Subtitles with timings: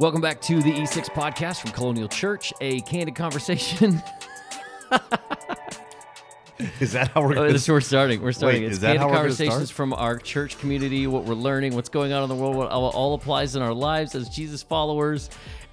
[0.00, 4.02] Welcome back to the E6 podcast from Colonial Church, a candid conversation.
[6.80, 8.22] Is that how we're Oh, going where we're starting.
[8.22, 8.62] We're starting.
[8.62, 9.70] Wait, it's is that candid how we're conversations start?
[9.76, 12.88] from our church community, what we're learning, what's going on in the world, what all,
[12.88, 15.28] all applies in our lives as Jesus followers.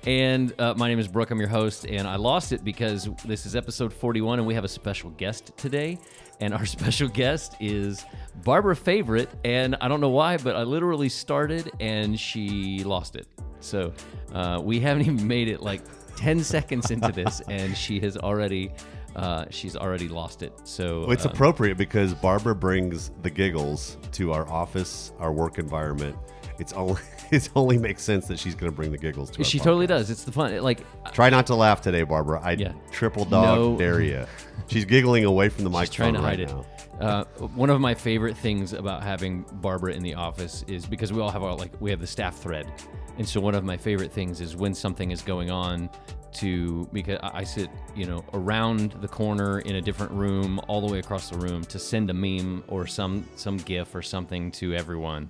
[0.05, 1.31] And uh, my name is Brooke.
[1.31, 4.65] I'm your host, and I lost it because this is episode 41, and we have
[4.65, 5.99] a special guest today.
[6.41, 8.03] And our special guest is
[8.43, 13.25] Barbara Favorite, and I don't know why, but I literally started and she lost it.
[13.59, 13.91] So
[14.37, 15.81] uh, we haven't even made it like
[16.17, 18.71] 10 seconds into this, and she has already.
[19.15, 20.53] Uh, she's already lost it.
[20.63, 25.57] So Well, it's um, appropriate because Barbara brings the giggles to our office, our work
[25.57, 26.15] environment.
[26.59, 29.43] It's only it only makes sense that she's going to bring the giggles to.
[29.43, 29.89] She totally podcast.
[29.89, 30.09] does.
[30.11, 30.55] It's the fun.
[30.61, 30.81] Like
[31.13, 32.41] Try not to laugh today, Barbara.
[32.43, 32.73] I Yeah.
[32.91, 33.77] triple dog No.
[33.77, 34.25] dare you.
[34.67, 36.99] She's giggling away from the she's microphone trying to hide right it.
[36.99, 37.07] now.
[37.07, 37.23] Uh,
[37.55, 41.31] one of my favorite things about having Barbara in the office is because we all
[41.31, 42.71] have our like we have the staff thread,
[43.17, 45.89] and so one of my favorite things is when something is going on
[46.33, 50.91] to because I sit you know around the corner in a different room all the
[50.91, 54.73] way across the room to send a meme or some some gif or something to
[54.73, 55.29] everyone.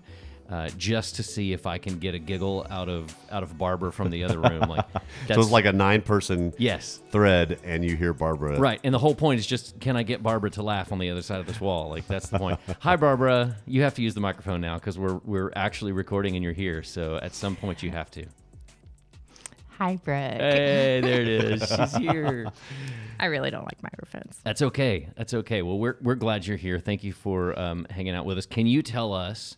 [0.49, 3.91] Uh, just to see if I can get a giggle out of out of Barbara
[3.91, 4.89] from the other room, like
[5.27, 8.57] that's So it's like a nine-person yes, thread, and you hear Barbara.
[8.57, 11.09] Right, and the whole point is just can I get Barbara to laugh on the
[11.09, 11.89] other side of this wall?
[11.89, 12.61] Like that's the point.
[12.79, 13.57] Hi, Barbara.
[13.65, 16.81] You have to use the microphone now because we're we're actually recording and you're here.
[16.81, 18.25] So at some point you have to.
[19.77, 20.39] Hi, Brooke.
[20.39, 21.67] Hey, there it is.
[21.77, 22.47] She's here.
[23.19, 24.39] I really don't like microphones.
[24.43, 25.09] That's okay.
[25.17, 25.61] That's okay.
[25.61, 26.79] Well, we're we're glad you're here.
[26.79, 28.45] Thank you for um, hanging out with us.
[28.45, 29.57] Can you tell us?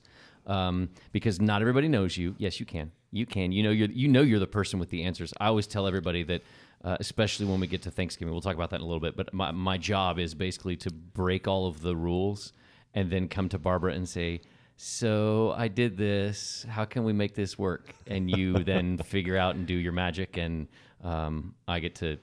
[0.50, 2.36] Um, because not everybody knows you.
[2.40, 2.92] Yes, you can.
[3.12, 3.52] You can.
[3.52, 5.32] You know you're you know you're the person with the answers.
[5.40, 6.42] I always tell everybody that,
[6.84, 9.16] uh, especially when we get to Thanksgiving, we'll talk about that in a little bit.
[9.16, 12.52] But my my job is basically to break all of the rules
[12.94, 14.42] and then come to Barbara and say.
[14.82, 16.66] So I did this.
[16.70, 17.94] How can we make this work?
[18.08, 20.70] And you then figure out and do your magic, and
[21.04, 22.18] um, I get to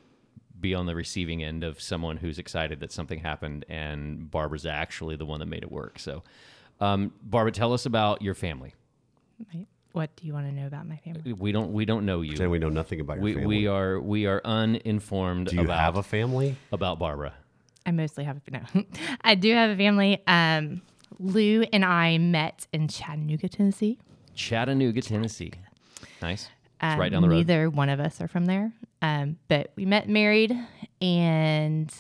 [0.59, 5.17] be on the receiving end of someone who's excited that something happened and Barbara's actually
[5.17, 5.99] the one that made it work.
[5.99, 6.23] So,
[6.81, 8.75] um, Barbara, tell us about your family.
[9.55, 11.33] Wait, What do you want to know about my family?
[11.33, 12.37] We don't we don't know you.
[12.41, 13.47] And we know nothing about your We, family.
[13.47, 16.57] we are we are uninformed Do you about have a family?
[16.73, 17.35] about Barbara.
[17.85, 18.61] I mostly have no.
[19.23, 20.23] I do have a family.
[20.27, 20.83] Um,
[21.21, 23.99] Lou and I met in Chattanooga, Tennessee.
[24.35, 25.53] Chattanooga, Tennessee.
[26.21, 26.49] Nice.
[26.83, 27.37] It's Um, right down the road.
[27.37, 28.73] Neither one of us are from there.
[29.03, 30.55] Um, but we met married,
[31.01, 31.93] and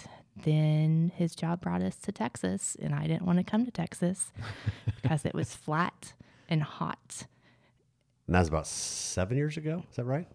[0.44, 4.30] then his job brought us to Texas, and I didn't want to come to Texas
[5.02, 6.12] because it was flat
[6.48, 7.26] and hot.
[8.26, 9.82] And that was about seven years ago.
[9.90, 10.26] Is that right?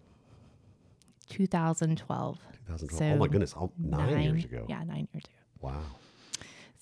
[1.28, 2.38] 2012.
[2.66, 3.12] 2012.
[3.12, 4.66] oh my goodness, all, nine, years ago.
[4.68, 5.34] Yeah, nine years ago.
[5.60, 5.82] Wow.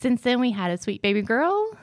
[0.01, 1.77] Since then, we had a sweet baby girl,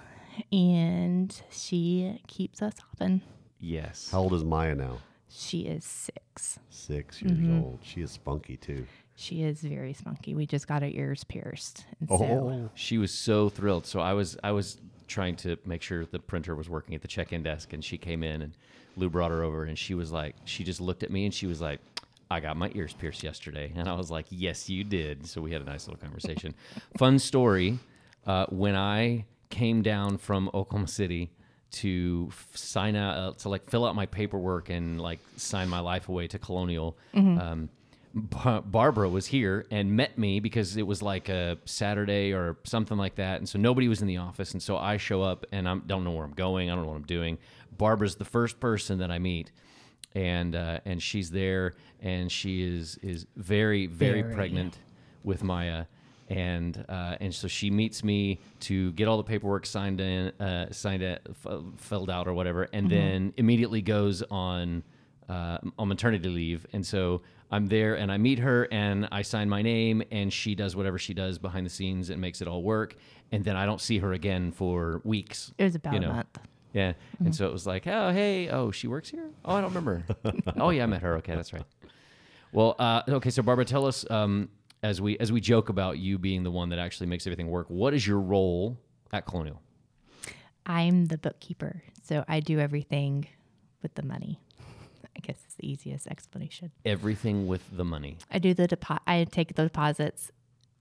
[0.51, 3.21] and she keeps us hopping.
[3.59, 4.09] Yes.
[4.11, 4.97] How old is Maya now?
[5.29, 6.59] She is six.
[6.69, 7.59] 6 years Mm-hmm.
[7.63, 7.79] old.
[7.83, 8.85] She is spunky too.
[9.19, 10.35] She is very spunky.
[10.35, 11.85] We just got her ears pierced.
[11.99, 13.87] And Oh, so She was so thrilled.
[13.87, 17.07] So I was I was trying to make sure the printer was working at the
[17.07, 18.53] check-in desk, and she came in, and
[18.95, 21.47] Lou brought her over, and she was like, she just looked at me, and she
[21.47, 21.79] was like,
[22.29, 25.51] "I got my ears pierced yesterday," and I was like, "Yes, you did." So we
[25.51, 26.53] had a nice little conversation.
[26.97, 27.79] Fun story.
[28.27, 31.31] Uh, when I came down from Oklahoma City
[31.71, 35.79] to f- sign out uh, to like fill out my paperwork and like sign my
[35.79, 36.97] life away to Colonial.
[37.15, 37.69] Um,
[38.13, 42.97] Bar- Barbara was here and met me because it was like a Saturday or something
[42.97, 45.67] like that, and so nobody was in the office, and so I show up and
[45.69, 47.37] I don't know where I'm going, I don't know what I'm doing.
[47.77, 49.51] Barbara's the first person that I meet,
[50.15, 54.33] and uh, and she's there, and she is is very very, Very.
[54.33, 54.77] pregnant
[55.23, 55.85] with Maya,
[56.29, 60.71] and uh, and so she meets me to get all the paperwork signed in, uh,
[60.71, 64.81] signed it, f- filled out or whatever, and then immediately goes on
[65.29, 69.49] uh, on maternity leave, and so I'm there and I meet her and I sign
[69.49, 72.63] my name, and she does whatever she does behind the scenes and makes it all
[72.63, 72.95] work,
[73.31, 75.53] and then I don't see her again for weeks.
[75.57, 76.13] it was about you a know.
[76.13, 76.39] month.
[76.73, 76.93] Yeah.
[77.19, 79.31] And so it was like, oh, hey, oh, she works here?
[79.43, 80.03] Oh, I don't remember.
[80.57, 81.15] oh, yeah, I met her.
[81.17, 81.63] Okay, that's right.
[82.51, 84.49] Well, uh, okay, so Barbara, tell us um,
[84.83, 87.67] as we as we joke about you being the one that actually makes everything work.
[87.69, 88.77] What is your role
[89.11, 89.61] at Colonial?
[90.65, 93.27] I'm the bookkeeper, so I do everything
[93.81, 94.39] with the money.
[95.17, 96.71] I guess it's the easiest explanation.
[96.85, 98.17] Everything with the money.
[98.31, 100.31] I do the depo- I take the deposits.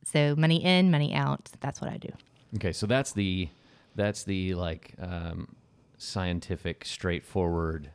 [0.04, 1.50] So money in, money out.
[1.60, 2.10] That's what I do.
[2.56, 3.48] Okay, so that's the
[3.94, 5.56] that's the like um,
[5.98, 7.90] scientific, straightforward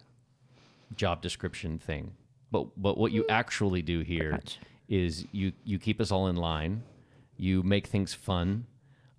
[0.95, 2.13] job description thing.
[2.51, 4.39] But but what you actually do here
[4.89, 6.83] is you you keep us all in line.
[7.37, 8.65] You make things fun.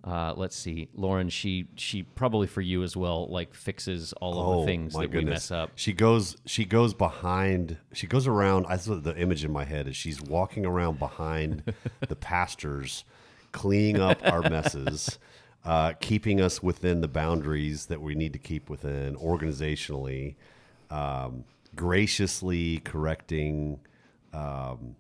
[0.05, 1.29] Uh, let's see, Lauren.
[1.29, 3.29] She she probably for you as well.
[3.29, 5.71] Like fixes all of the things that we mess up.
[5.77, 9.87] She goes she goes behind she goes around I saw the image in my head
[9.87, 11.73] is she's walking around behind
[12.09, 13.05] the pastors,
[13.53, 15.21] cleaning up our messes,
[15.65, 20.35] uh, keeping us within the boundaries that we need to keep within organizationally,
[20.91, 21.45] um,
[21.77, 23.79] graciously correcting
[24.33, 24.97] um,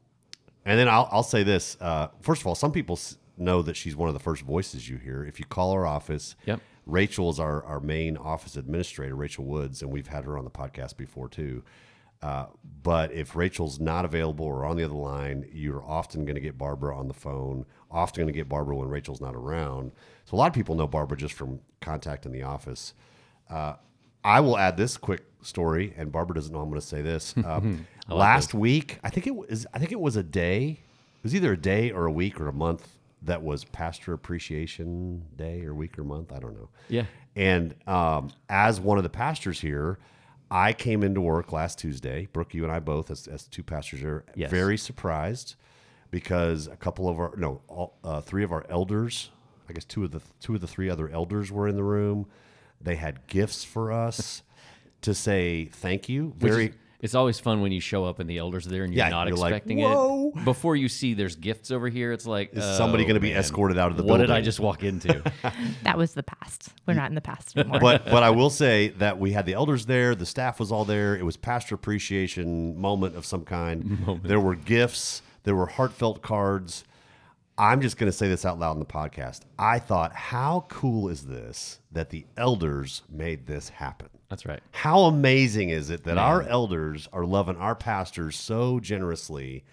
[0.64, 1.76] and then I'll, I'll say this.
[1.80, 4.88] Uh, first of all, some people s- know that she's one of the first voices
[4.88, 5.24] you hear.
[5.24, 6.60] If you call our office, Yep.
[6.84, 10.50] Rachel is our, our main office administrator, Rachel Woods, and we've had her on the
[10.50, 11.62] podcast before too.
[12.20, 12.46] Uh,
[12.82, 16.56] but if Rachel's not available or on the other line, you're often going to get
[16.58, 19.92] Barbara on the phone, often going to get Barbara when Rachel's not around.
[20.24, 22.94] So a lot of people know Barbara just from contact in the office.
[23.50, 23.74] Uh,
[24.24, 27.34] I will add this quick story, and Barbara doesn't know I'm going to say this.
[27.44, 29.66] Um, last week, I think it was.
[29.74, 30.80] I think it was a day.
[30.80, 35.24] It was either a day or a week or a month that was Pastor Appreciation
[35.36, 36.32] Day or week or month.
[36.32, 36.68] I don't know.
[36.88, 37.04] Yeah.
[37.36, 39.98] And um, as one of the pastors here,
[40.50, 42.28] I came into work last Tuesday.
[42.32, 44.50] Brooke, you and I both, as, as two pastors, are Yes.
[44.50, 45.54] very surprised
[46.10, 49.30] because a couple of our no, all, uh, three of our elders,
[49.68, 52.26] I guess two of the two of the three other elders were in the room.
[52.80, 54.42] They had gifts for us
[55.02, 56.34] to say thank you.
[56.36, 59.04] Very it's always fun when you show up and the elders are there and you're
[59.04, 60.44] Yeah, not you're like, expecting "Whoa." it.
[60.44, 63.76] Before you see there's gifts over here, it's like Is somebody oh, gonna be escorted
[63.76, 64.20] out of the building?
[64.22, 65.22] What did I just walk into?
[65.82, 66.70] That was the past.
[66.86, 67.80] We're not in the past anymore.
[67.80, 70.84] but but I will say that we had the elders there, the staff was all
[70.84, 71.16] there.
[71.16, 74.20] It was pastor appreciation moment of some kind.
[74.22, 76.84] There were gifts, there were heartfelt cards.
[77.58, 79.40] I'm just going to say this out loud in the podcast.
[79.58, 84.08] I thought, how cool is this that the elders made this happen?
[84.30, 84.60] That's right.
[84.70, 89.64] How amazing is it that our elders are loving our pastors so generously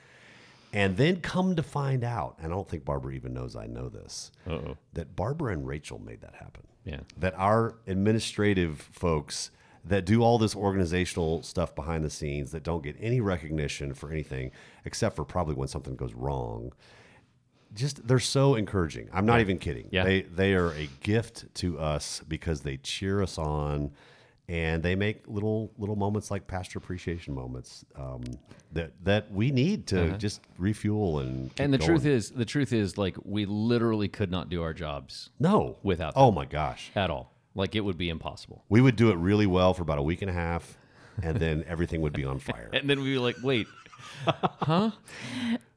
[0.74, 3.88] and then come to find out, and I don't think Barbara even knows I know
[3.90, 4.78] this, Uh-oh.
[4.94, 7.00] that Barbara and Rachel made that happen Yeah.
[7.18, 9.50] that our administrative folks
[9.86, 14.12] that do all this organizational stuff behind the scenes that don't get any recognition for
[14.12, 14.52] anything
[14.84, 16.74] except for probably when something goes wrong
[17.74, 20.04] just they're so encouraging i'm not even kidding Yeah.
[20.04, 23.92] they they are a gift to us because they cheer us on
[24.48, 28.24] and they make little little moments like pastor appreciation moments um,
[28.74, 31.63] that that we need to just refuel and Uh-huh.
[31.63, 31.89] And the going.
[31.89, 36.13] truth is, the truth is, like we literally could not do our jobs no without
[36.16, 37.31] oh my gosh at all.
[37.54, 38.63] Like it would be impossible.
[38.69, 40.75] we would do it really well for about a week and a half
[41.21, 43.68] and then everything would be on fire And then we'd be like, wait,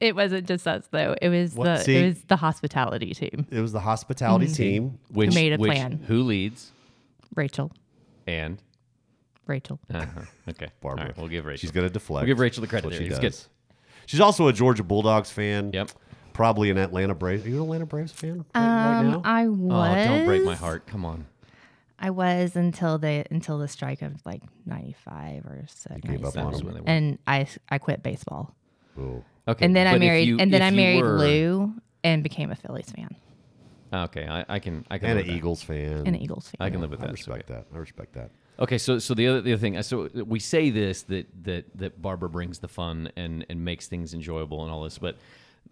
[0.00, 1.14] it wasn't just us though.
[1.20, 1.96] It was What- the see?
[1.96, 3.46] it was the hospitality team.
[3.50, 4.98] It was the hospitality team.
[5.10, 6.04] which made a which- plan?
[6.06, 6.72] Who leads?
[7.34, 7.72] Rachel.
[8.26, 8.58] And
[9.46, 9.80] Rachel.
[9.92, 10.20] uh-huh.
[10.50, 11.02] okay, Barbara.
[11.02, 11.60] All right, we'll give Rachel.
[11.60, 12.22] She's going to deflect.
[12.22, 13.00] We'll give Rachel the That's credit what there.
[13.00, 13.48] she It's does.
[13.48, 13.48] good.
[14.06, 15.70] She's also a Georgia Bulldogs fan.
[15.72, 15.90] Yep.
[16.32, 17.44] Probably an Atlanta Braves.
[17.44, 19.22] Are you an Atlanta Braves fan right, right Um, now?
[19.24, 19.70] I was.
[19.70, 20.86] Oh, don't break my heart.
[20.86, 21.26] Come on.
[22.02, 25.94] I was until the until the strike of like ninety five or so.
[26.00, 26.64] gave up on them.
[26.66, 26.88] when they won.
[26.88, 28.54] And I I quit baseball.
[28.98, 29.24] Ooh.
[29.48, 29.64] Okay.
[29.64, 32.50] And then I but if married you- and then I married were- Lou and became
[32.50, 33.14] a Phillies fan
[33.94, 35.36] Okay, I, I can I can And an with that.
[35.36, 35.92] Eagles fan.
[35.98, 36.56] and an Eagles fan.
[36.66, 37.12] I can live with I that.
[37.12, 37.60] It's respect okay.
[37.70, 37.76] that.
[37.76, 38.30] I respect that.
[38.58, 42.00] Okay, so so the other the other thing, so we say this that that that
[42.02, 45.16] Barbara brings the fun and and makes things enjoyable and all this, but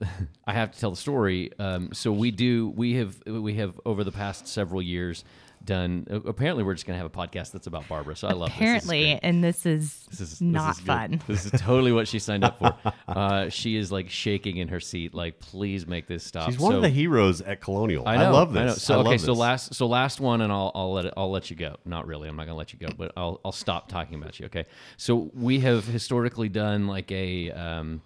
[0.47, 1.51] I have to tell the story.
[1.59, 5.25] Um, so we do we have we have over the past several years
[5.65, 6.07] done.
[6.11, 8.17] Apparently, we're just going to have a podcast that's about Barbara.
[8.17, 9.21] So I love Apparently, This.
[9.23, 10.87] and this is, This is, this is not this is good.
[10.87, 11.23] fun.
[11.27, 12.75] This is totally what she signed up for.
[13.09, 16.49] Uh, she is like shaking in her seat, like, please make this stop.
[16.51, 18.07] She's one So- of the heroes at Colonial.
[18.07, 18.61] I, I, love this.
[18.61, 18.73] I know.
[18.75, 21.31] So I okay, love so last so last one, and I'll I'll let it, I'll
[21.31, 21.77] let you go.
[21.85, 22.29] Not really.
[22.29, 24.47] I'm not gonna let you go, but I'll I'll stop talking about you.
[24.47, 24.65] Okay.
[24.97, 28.01] So we have historically done like a um,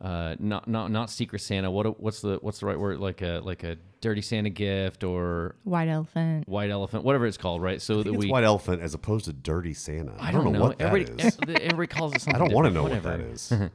[0.00, 1.70] uh, not not not Secret Santa.
[1.70, 3.00] What what's the what's the right word?
[3.00, 6.48] Like a like a Dirty Santa gift or White Elephant.
[6.48, 7.82] White Elephant, whatever it's called, right?
[7.82, 8.30] So I that it's we.
[8.30, 10.14] White Elephant as opposed to Dirty Santa.
[10.18, 11.36] I don't, know, what that everybody, is.
[11.48, 13.52] everybody calls it I don't want to different, know what that is.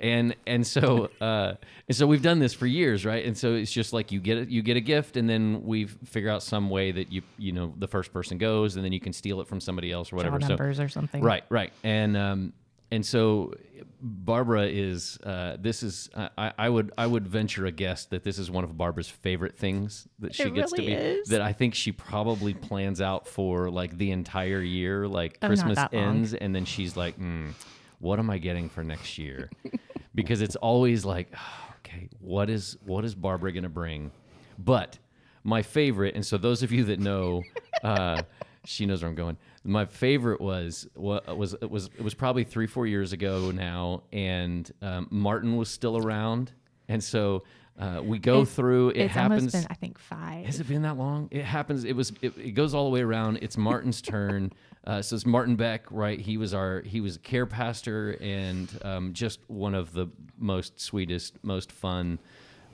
[0.00, 1.54] and and so uh,
[1.88, 3.24] and so we've done this for years, right?
[3.24, 5.86] And so it's just like you get it, you get a gift, and then we
[5.86, 9.00] figure out some way that you you know the first person goes, and then you
[9.00, 10.38] can steal it from somebody else or whatever.
[10.38, 11.22] Draw So numbers or something.
[11.22, 12.52] right, right, and um,
[12.94, 13.52] and so
[14.00, 18.38] Barbara is uh, this is I, I would I would venture a guess that this
[18.38, 21.28] is one of Barbara's favorite things that she It gets really to be is.
[21.28, 25.08] that I think she probably plans out for like the entire year.
[25.08, 26.02] Like Oh, Christmas that long.
[26.04, 27.52] ends, and then she's like, mm,
[27.98, 29.50] "What am I getting for next year?"
[30.14, 31.32] because it's always like,
[31.80, 34.10] okay, what is what is Barbara gonna bring?
[34.58, 34.98] But
[35.44, 37.42] my favorite, and so those of you that know,
[37.82, 38.22] uh,
[38.64, 39.36] she knows where I'm going.
[39.64, 44.02] My favorite was wa- was it was it was probably three four years ago now,
[44.12, 46.52] and um, Martin was still around,
[46.88, 47.42] and so
[47.78, 48.90] uh, we go It's- through.
[48.90, 49.52] It it's happens.
[49.52, 50.46] been, I think, five.
[50.46, 51.28] Has it been that long?
[51.30, 51.84] It happens.
[51.84, 52.12] It was.
[52.22, 53.38] It, it goes all the way around.
[53.42, 54.52] It's Martin's turn.
[54.86, 56.20] Uh, so it's Martin Beck, right?
[56.20, 56.82] He was our.
[56.82, 62.18] He was a care pastor and um, just one of the most sweetest, most fun,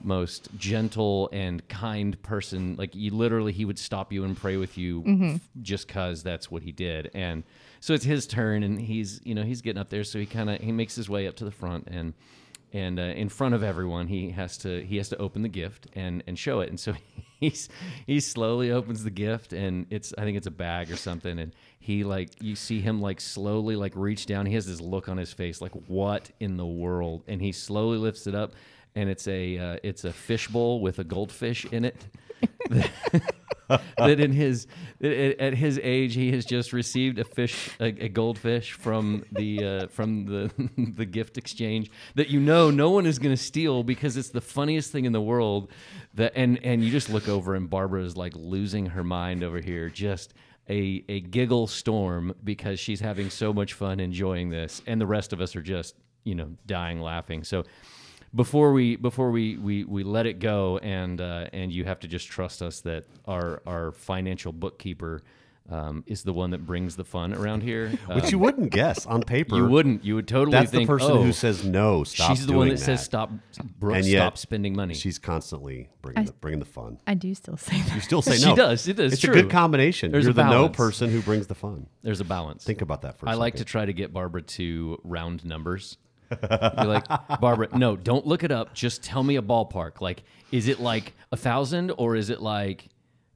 [0.03, 2.75] most gentle and kind person.
[2.77, 5.03] Like you, literally, he would stop you and pray with you
[5.35, 7.11] f- just cause that's what he did.
[7.13, 7.43] And
[7.79, 10.03] so it's his turn, and he's you know he's getting up there.
[10.03, 12.13] So he kind of he makes his way up to the front and
[12.73, 15.87] and uh, in front of everyone he has to he has to open the gift
[15.93, 16.93] and and show it and so
[17.39, 17.69] he's
[18.07, 21.53] he slowly opens the gift and it's i think it's a bag or something and
[21.79, 25.17] he like you see him like slowly like reach down he has this look on
[25.17, 28.53] his face like what in the world and he slowly lifts it up
[28.95, 32.07] and it's a uh, it's a fish bowl with a goldfish in it.
[33.97, 34.67] That in his
[35.01, 39.87] at his age he has just received a fish a, a goldfish from the uh,
[39.87, 40.51] from the
[40.97, 44.41] the gift exchange that you know no one is going to steal because it's the
[44.41, 45.71] funniest thing in the world
[46.15, 49.61] that and and you just look over and Barbara is like losing her mind over
[49.61, 49.89] here.
[49.89, 50.33] Just
[50.69, 55.33] a a giggle storm because she's having so much fun enjoying this and the rest
[55.33, 57.43] of us are just you know dying laughing.
[57.43, 57.63] So
[58.33, 62.07] before we before we we, we let it go and uh, and you have to
[62.07, 65.21] just trust us that our our financial bookkeeper
[65.69, 67.89] um, is the one that brings the fun around here.
[68.07, 69.55] Which Um, you wouldn't guess on paper.
[69.55, 70.03] you wouldn't.
[70.03, 72.03] You would totally That's the person oh, who says no.
[72.03, 72.31] Stop.
[72.31, 73.31] she's the one doing that, says stop.
[73.79, 74.93] Bro, And stop yet spending money.
[74.95, 76.99] She's constantly bringing the, bringing the fun.
[77.07, 77.95] I do still say that.
[77.95, 78.51] You still say She no.
[78.51, 78.87] She does.
[78.87, 79.33] It is It's true.
[79.33, 80.11] a good combination.
[80.11, 81.87] There's You're a the no person who brings the fun.
[82.01, 82.63] There's a balance.
[82.63, 85.97] Think about that for a I like to try to get Barbara to round numbers.
[86.41, 87.05] You're like,
[87.41, 88.73] Barbara, no, don't look it up.
[88.73, 90.01] Just tell me a ballpark.
[90.01, 92.87] Like, is it like a thousand or is it like,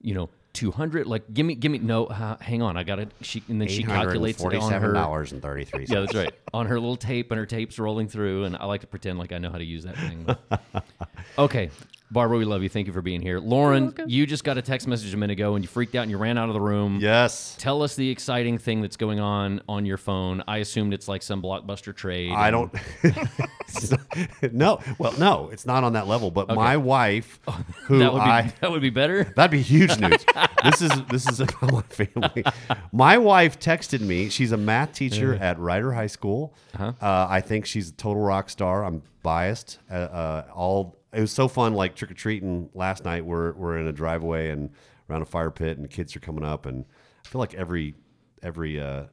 [0.01, 1.07] you know, two hundred?
[1.07, 1.79] Like, give me, give me.
[1.79, 2.77] No, uh, hang on.
[2.77, 3.11] I got it.
[3.21, 4.93] She and then she calculates it on her.
[4.93, 5.85] dollars and thirty three.
[5.87, 6.33] Yeah, that's right.
[6.53, 9.31] On her little tape, and her tape's rolling through, and I like to pretend like
[9.31, 10.23] I know how to use that thing.
[10.25, 10.85] but-
[11.39, 11.69] okay,
[12.11, 12.69] Barbara, we love you.
[12.69, 13.39] Thank you for being here.
[13.39, 16.11] Lauren, you just got a text message a minute ago, and you freaked out and
[16.11, 16.99] you ran out of the room.
[17.01, 17.55] Yes.
[17.57, 20.43] Tell us the exciting thing that's going on on your phone.
[20.47, 22.31] I assumed it's like some blockbuster trade.
[22.31, 22.69] I and-
[23.03, 24.53] don't.
[24.53, 24.79] no.
[24.97, 26.31] Well, no, it's not on that level.
[26.31, 27.39] But my wife,
[27.83, 29.23] who That would be I that would be better.
[29.35, 30.23] That'd be huge news.
[30.63, 32.43] this is this is about my family.
[32.91, 34.29] My wife texted me.
[34.29, 36.53] She's a math teacher at Rider High School.
[36.77, 38.85] uh I think she's a total rock star.
[38.85, 39.79] I'm biased.
[39.89, 41.73] Uh, uh, all it was so fun.
[41.73, 43.25] Like trick or treating last night.
[43.25, 44.69] We're we're in a driveway and
[45.09, 46.85] around a fire pit, and kids are coming up, and
[47.25, 47.95] I feel like every
[48.43, 49.05] every uh,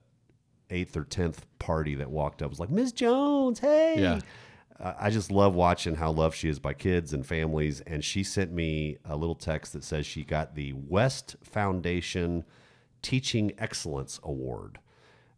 [0.71, 3.97] eighth or tenth party that walked up was like Miss Jones, hey.
[4.00, 4.21] Yeah.
[4.80, 7.80] Uh, I just love watching how loved she is by kids and families.
[7.82, 12.44] And she sent me a little text that says she got the West Foundation
[13.00, 14.80] Teaching Excellence Award.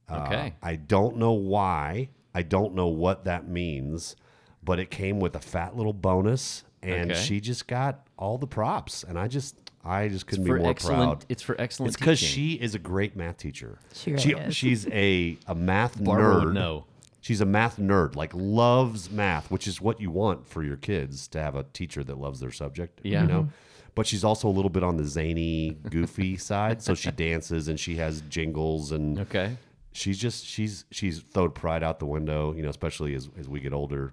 [0.09, 0.54] Uh, Okay.
[0.62, 2.09] I don't know why.
[2.35, 4.16] I don't know what that means,
[4.64, 7.21] but it came with a fat little bonus, and Okay.
[7.21, 9.02] she just got all the props.
[9.04, 11.25] And I just, I just couldn't for be more proud.
[11.28, 11.88] It's for excellent.
[11.90, 13.78] It's because she is a great math teacher.
[13.92, 14.56] She really is.
[14.56, 16.52] She's a, a math Barbara nerd.
[16.54, 16.85] No.
[17.21, 21.26] She's a math nerd, like loves math, which is what you want for your kids
[21.28, 23.00] to have a teacher that loves their subject.
[23.02, 23.23] Yeah.
[23.23, 23.40] You know?
[23.42, 23.50] Mm-hmm.
[23.94, 26.83] But she's also a little bit on the zany, goofy side.
[26.83, 29.56] So she dances and she has jingles and Okay.
[29.92, 33.61] she's just she's she's thrown pride out the window, you know, especially as, as we
[33.61, 34.12] get older.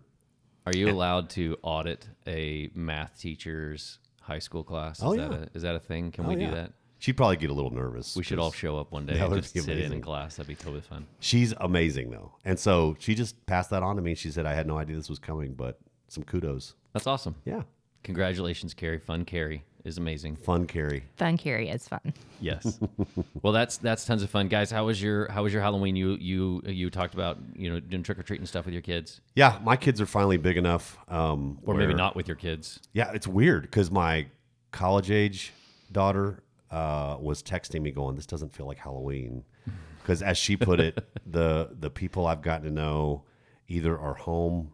[0.66, 5.02] Are you allowed to audit a math teacher's high school class?
[5.02, 5.46] Oh, is Oh, that yeah.
[5.54, 6.12] a, is that a thing?
[6.12, 6.50] Can Oh, we yeah.
[6.50, 6.74] do that?
[7.00, 8.16] She'd probably get a little nervous.
[8.16, 9.92] We should all 'cause show up one day That and would just be sit in
[9.92, 10.36] in class.
[10.36, 11.08] That'd be totally fun.
[11.20, 12.34] She's amazing though.
[12.46, 14.14] And so she just passed that on to me.
[14.14, 16.76] She said I had no idea this was coming, but some kudos.
[16.94, 17.36] That's awesome.
[17.44, 17.64] Yeah.
[18.04, 19.00] Congratulations, Carrie.
[19.00, 20.36] Fun Carrie is amazing.
[20.36, 21.04] Fun Carrie.
[21.16, 22.14] Fun Carrie is fun.
[22.40, 22.80] Yes.
[23.42, 24.72] well, that's that's tons of fun, guys.
[24.72, 25.96] How was your How was your Halloween?
[25.96, 29.22] You you you talked about you know doing trick or treating stuff with your kids,
[29.36, 30.98] Yeah, my kids are finally big enough.
[31.08, 32.80] Um, or maybe not with your kids.
[32.94, 34.28] Yeah, it's weird because my
[34.72, 35.54] college age
[35.92, 39.44] daughter uh, was texting me going, "This doesn't feel like Halloween,"
[40.02, 43.24] because as she put it, the the people I've gotten to know
[43.68, 44.72] either are home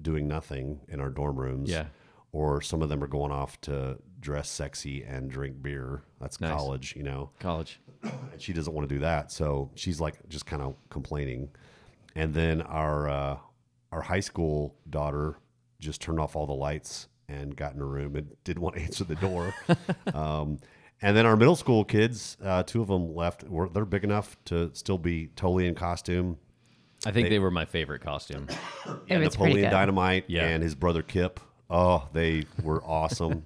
[0.00, 1.84] doing nothing in our dorm rooms, Yeah.
[2.32, 6.02] Or some of them are going off to dress sexy and drink beer.
[6.20, 6.52] That's Nice.
[6.52, 7.80] college, you know College.
[8.02, 9.32] and she doesn't want to do that.
[9.32, 11.48] So she's like just kind of complaining.
[12.14, 13.36] And then our uh,
[13.92, 15.38] our high school daughter
[15.80, 18.82] just turned off all the lights and got in her room and didn't want to
[18.86, 19.54] answer the door.
[20.14, 20.58] um,
[21.02, 23.44] and then our middle school kids, uh, two of them left.
[23.44, 26.36] Were, they're big enough to still be totally in costume.
[27.06, 28.46] I think they, were my favorite costume.
[29.08, 29.70] It was Napoleon good.
[29.70, 30.44] Dynamite Yeah.
[30.48, 31.40] and his brother Kip.
[31.70, 33.44] Oh, they were awesome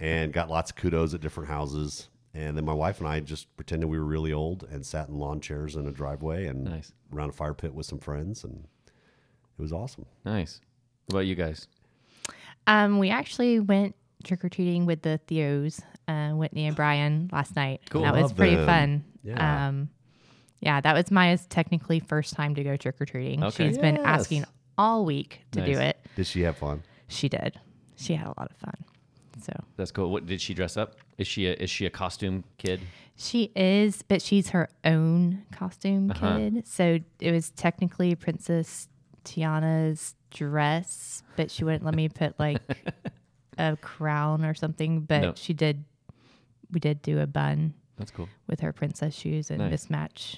[0.00, 2.08] and got lots of kudos at different houses.
[2.34, 5.18] And then my wife and I just pretended we were really old and sat in
[5.18, 6.92] lawn chairs in a driveway and Nice.
[7.14, 8.42] around a fire pit with some friends.
[8.42, 10.06] And it was awesome.
[10.24, 10.60] Nice.
[11.06, 11.68] What about you guys?
[12.66, 17.54] Um, we actually went trick or treating with the Theos, uh, Whitney and Brian last
[17.54, 17.82] night.
[17.90, 18.02] Cool.
[18.02, 18.66] That was Love pretty them.
[18.66, 19.04] fun.
[19.24, 19.68] Yeah.
[19.68, 19.90] Um,
[20.60, 23.42] yeah, that was Maya's technically first time to go trick or treating.
[23.44, 23.68] Okay.
[23.68, 24.04] She's been Yes.
[24.04, 24.44] asking
[24.78, 25.90] all week to do Nice.
[25.90, 26.06] it.
[26.16, 26.82] Did she have fun?
[27.12, 27.60] She did.
[27.96, 28.74] She had a lot of fun.
[29.40, 30.10] So That's cool.
[30.10, 30.96] What did she dress up?
[31.18, 32.80] Is she a, is she a costume kid?
[33.16, 36.36] she is, but she's her own costume Uh-huh.
[36.36, 36.66] kid.
[36.66, 38.88] So it was technically Princess
[39.24, 42.60] Tiana's dress, but she wouldn't let me put like
[43.58, 45.00] a crown or something.
[45.00, 45.32] But No.
[45.36, 45.84] she did.
[46.70, 48.28] We did do a bun That's cool.
[48.46, 49.86] with her princess shoes and Nice.
[49.86, 50.36] mismatch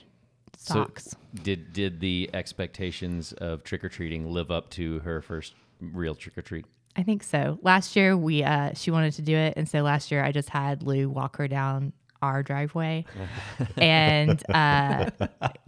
[0.57, 1.15] So- socks.
[1.43, 6.37] Did did the expectations of trick or treating live up to her first real trick
[6.39, 6.67] or treat?
[6.97, 7.59] I think so.
[7.63, 10.49] Last year we uh she wanted to do it and so last year I just
[10.49, 13.05] had Lou walk her down our driveway
[13.77, 15.11] and uh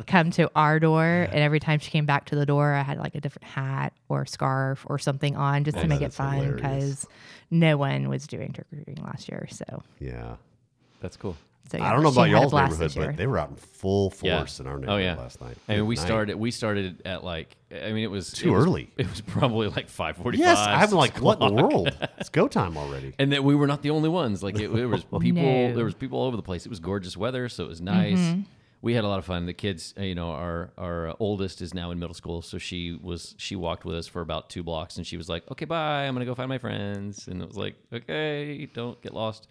[0.06, 2.98] come to our door and every time she came back to the door I had
[2.98, 7.06] like a different hat or scarf or something on just to make it fun because
[7.50, 9.46] no one was doing trick or treating last year.
[9.50, 10.36] So, Yeah.
[11.00, 11.36] That's cool.
[11.70, 14.38] So I don't know about had y'all's neighborhood, but they were out in full Yeah.
[14.38, 15.14] force in our Oh, neighborhood yeah.
[15.16, 15.56] last night.
[15.68, 16.04] I mean, we night.
[16.06, 18.90] started we started at like I mean it was Too it was- early.
[18.96, 20.46] It was probably like five forty five.
[20.46, 21.96] Yes, I'm like, what in the world?
[22.18, 23.14] It's go time already.
[23.18, 24.42] And that we were not the only ones.
[24.42, 25.42] Like it, it was people.
[25.42, 25.74] No.
[25.74, 26.64] There was people all over the place.
[26.66, 28.18] It was gorgeous weather, so it was nice.
[28.18, 28.40] Mm-hmm.
[28.82, 29.46] We had a lot of fun.
[29.46, 32.92] The kids, uh, you know, our our oldest is now in middle school, so she
[33.02, 36.04] was she walked with us for about two blocks, and she was like, "Okay, bye.
[36.04, 39.48] I'm gonna go find my friends." And it was like, "Okay, don't get lost."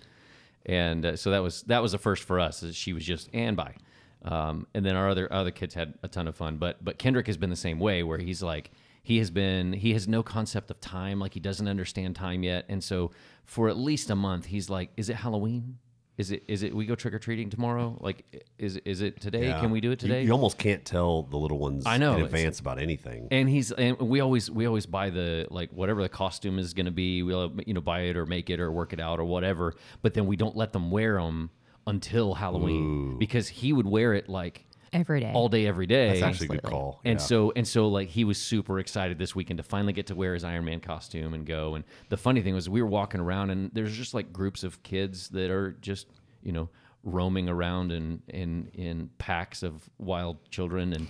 [0.66, 2.64] And uh, so that was that was a first for us.
[2.74, 3.76] She was just and by,
[4.24, 6.58] Um, and then our other other kids had a ton of fun.
[6.58, 8.72] But but Kendrick has been the same way, where he's like
[9.04, 12.66] he has been he has no concept of time, like he doesn't understand time yet.
[12.70, 13.12] And so
[13.44, 15.78] for at least a month, he's like, "Is it Halloween?
[16.18, 17.98] Is it is it we go trick or treating tomorrow?
[18.00, 19.48] Like is is it today?
[19.48, 19.60] Yeah.
[19.60, 22.22] Can we do it today?" You, almost can't tell the little ones I know, in
[22.24, 23.28] advance about anything.
[23.32, 26.86] and he's and we always we always buy the like whatever the costume is going
[26.86, 29.26] to be we'll you know buy it or make it or work it out or
[29.26, 31.50] whatever but then we don't let them wear them
[31.86, 35.32] until halloween because he would wear it like every day.
[35.34, 36.80] all day every day That's actually a good Absolutely.
[36.80, 37.02] call.
[37.06, 37.26] and yeah.
[37.26, 40.34] so and so like he was super excited this weekend to finally get to wear
[40.34, 41.76] his Iron Man costume and go.
[41.76, 44.82] And the funny thing was we were walking around and there's just like groups of
[44.84, 46.08] kids that are just,
[46.42, 46.70] you know,
[47.04, 51.08] roaming around in in in packs of wild children and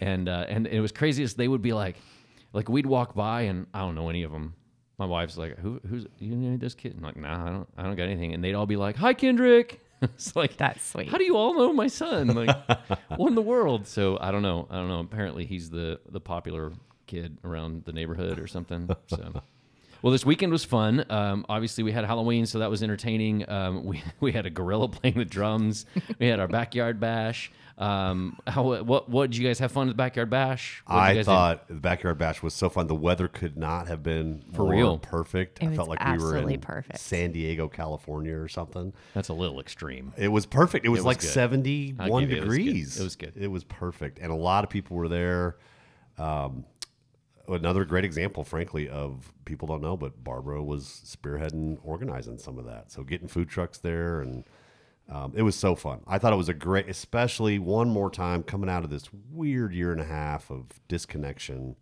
[0.00, 1.96] and uh, and it was craziest they would be like
[2.52, 4.54] like we'd walk by and I don't know any of them.
[4.98, 7.82] My wife's like, "Who who's you know this kid?" I'm like, "Nah, I don't I
[7.84, 9.80] don't got anything." And they'd all be like, "Hi, Kendrick."
[10.14, 11.08] it's like That's sweet.
[11.08, 12.28] how do you all know my son?
[12.28, 12.56] Like,
[13.16, 13.86] what in the world?
[13.86, 14.66] So I don't know.
[14.70, 15.00] I don't know.
[15.00, 16.72] Apparently, he's the the popular
[17.06, 18.88] kid around the neighborhood or something.
[19.06, 19.42] So.
[20.02, 21.04] Well, this weekend was fun.
[21.10, 23.48] Um, obviously, we had Halloween, so that was entertaining.
[23.48, 25.86] Um, we we had a gorilla playing the drums.
[26.18, 27.52] We had our backyard bash.
[27.78, 30.82] Um, how what what did you guys have fun at the backyard bash?
[30.86, 31.30] What'd I guys do?
[31.32, 32.86] thought the backyard bash was so fun.
[32.86, 34.98] The weather could not have been For more real.
[34.98, 35.60] perfect.
[35.62, 36.98] It I was felt like we were absolutely in perfect.
[36.98, 38.92] San Diego, California, or something.
[39.14, 40.12] that's a little extreme.
[40.16, 40.84] It was perfect.
[40.84, 41.30] It was, was like good.
[41.30, 43.00] 71 I'll it was degrees.
[43.00, 43.32] It was good.
[43.36, 44.18] It was perfect.
[44.18, 45.56] And a lot of people were there.
[46.18, 46.64] Um,
[47.48, 52.66] another great example, frankly, of people don't know, but Barbara was spearheading, organizing some of
[52.66, 52.90] that.
[52.90, 54.44] So getting food trucks there and
[55.10, 56.00] um, it was so fun.
[56.06, 59.74] I thought it was a great, especially one more time coming out of this weird
[59.74, 61.76] year and a half of disconnection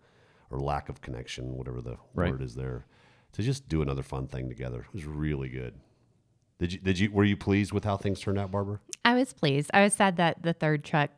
[0.51, 2.33] or lack of connection, whatever the Right.
[2.33, 2.87] word is there,
[3.33, 4.81] to just do another fun thing together.
[4.81, 5.75] It was really good.
[6.59, 8.81] Did you, did you, were you pleased with how things turned out, Barbara?
[9.05, 9.71] I was pleased.
[9.73, 11.11] I was sad that the third truck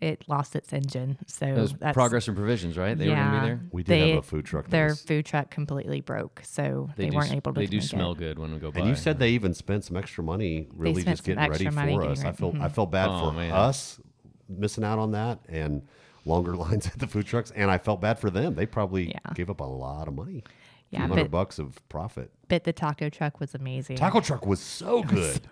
[0.00, 1.18] it lost its engine.
[1.26, 2.96] So It that's Progress and Provisions, right?
[2.96, 3.60] They were yeah, gonna be there.
[3.72, 4.68] We did they- have a food truck.
[4.68, 7.60] Their was- food truck completely broke, so they, do weren't s- able to.
[7.60, 7.88] They do make it.
[7.88, 8.80] smell good when we go by.
[8.80, 12.00] and you said they even spent some extra money, really just getting ready for getting
[12.02, 12.20] us.
[12.20, 12.36] I ready.
[12.36, 12.72] felt I mhm.
[12.72, 13.52] felt bad Oh, for man.
[13.52, 14.00] us
[14.48, 15.82] missing out on that and
[16.24, 18.54] longer lines at the food trucks, and I felt bad for them.
[18.54, 19.18] They probably Yeah.
[19.34, 20.42] gave up a lot of money.
[20.90, 22.32] Yeah, hundred bucks of profit.
[22.48, 23.96] But the taco truck was amazing.
[23.96, 25.42] Taco truck was so good.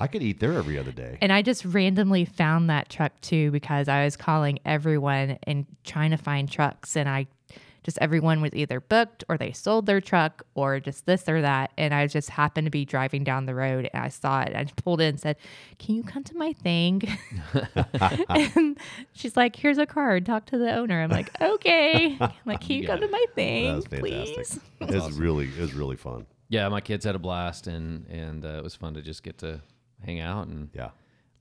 [0.00, 1.18] I could eat there every other day.
[1.20, 6.10] And I just randomly found that truck too because I was calling everyone and trying
[6.12, 6.96] to find trucks.
[6.96, 7.26] And I
[7.82, 11.72] just, everyone was either booked or they sold their truck or just this or that.
[11.78, 14.54] And I just happened to be driving down the road and I saw it.
[14.54, 15.36] I pulled in and said,
[15.78, 17.02] Can you come to my thing?
[18.28, 18.78] and
[19.12, 20.26] she's like, Here's a card.
[20.26, 21.02] Talk to the owner.
[21.02, 22.16] I'm like, Okay.
[22.20, 24.00] I'm like, Can you, You come got to my That thing, was fantastic.
[24.40, 24.60] please?
[24.80, 26.26] It was really it was really fun.
[26.48, 29.38] Yeah, my kids had a blast, and and uh, it was fun to just get
[29.38, 29.60] to
[30.04, 30.90] hang out and Yeah.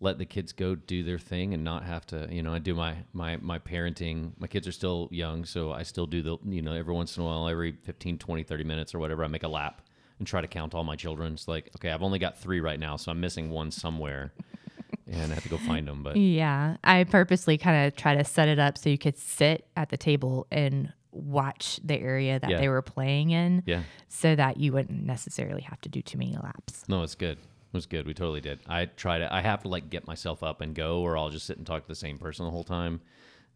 [0.01, 2.27] let the kids go do their thing and not have to.
[2.31, 4.31] You know, I do my my my parenting.
[4.39, 6.37] My kids are still young, so I still do the.
[6.45, 9.27] You know, every once in a while, every 15, 20, 30 minutes or whatever, I
[9.27, 9.81] make a lap
[10.17, 11.33] and try to count all my children.
[11.33, 14.33] It's like, okay, I've only got three right now, so I'm missing one somewhere,
[15.07, 16.03] and I have to go find them.
[16.03, 19.65] But Yeah, I purposely kind of try to set it up so you could sit
[19.77, 22.57] at the table and watch the area that Yeah.
[22.59, 23.83] they were playing in Yeah.
[24.09, 26.83] so that you wouldn't necessarily have to do too many laps.
[26.87, 27.37] No, it's good.
[27.71, 28.07] It was good.
[28.07, 28.59] We totally did.
[28.67, 29.31] I try to.
[29.31, 31.83] I have to like get myself up and go, or I'll just sit and talk
[31.83, 32.99] to the same person the whole time,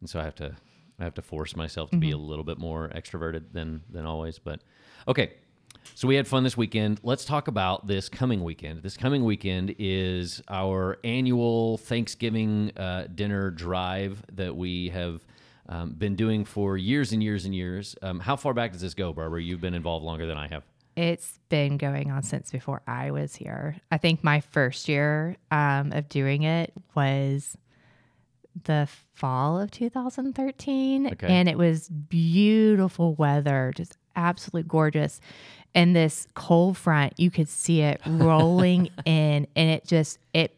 [0.01, 0.55] and so I have to.
[0.99, 4.37] I have to force myself to be a little bit more extroverted than than always.
[4.37, 4.61] But
[5.07, 5.33] okay,
[5.95, 6.99] so we had fun this weekend.
[7.03, 8.83] Let's talk about this coming weekend.
[8.83, 15.25] This coming weekend is our annual Thanksgiving uh, dinner drive that we have
[15.69, 17.95] um, been doing for years and years and years.
[18.01, 19.41] Um, how far back does this go, Barbara?
[19.41, 20.63] You've been involved longer than I have.
[20.95, 23.77] It's been going on since before I was here.
[23.91, 27.57] I think my first year um, of doing it was
[28.63, 31.07] the fall of 2013.
[31.07, 31.27] Okay.
[31.27, 35.19] And it was beautiful weather, just absolutely gorgeous.
[35.75, 40.55] And this cold front, you could see it rolling in, and it just, it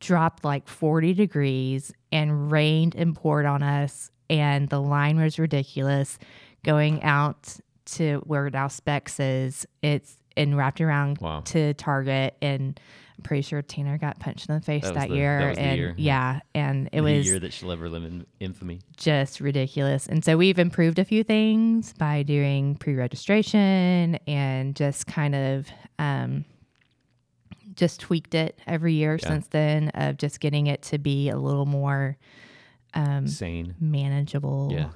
[0.00, 4.10] dropped like 40 degrees and rained and poured on us.
[4.30, 6.18] And the line was ridiculous
[6.64, 7.58] going out
[7.94, 9.66] to where now Spec's is.
[9.82, 11.40] It's and wrapped around Wow.
[11.46, 12.36] to Target.
[12.40, 12.78] And
[13.16, 15.38] I'm pretty sure Tina got punched in the face That that, the- year.
[15.40, 18.04] that was the and year, yeah, and it the was year that she'll ever live
[18.04, 18.78] in infamy.
[18.96, 20.06] just ridiculous.
[20.06, 25.66] And so we've improved a few things by doing pre registration and just kind of
[25.98, 26.44] um,
[27.74, 29.28] just tweaked it every year Yeah.
[29.28, 32.16] since then of just getting it to be a little more
[33.26, 33.74] Sane.
[33.80, 34.68] manageable.
[34.72, 34.90] Yeah.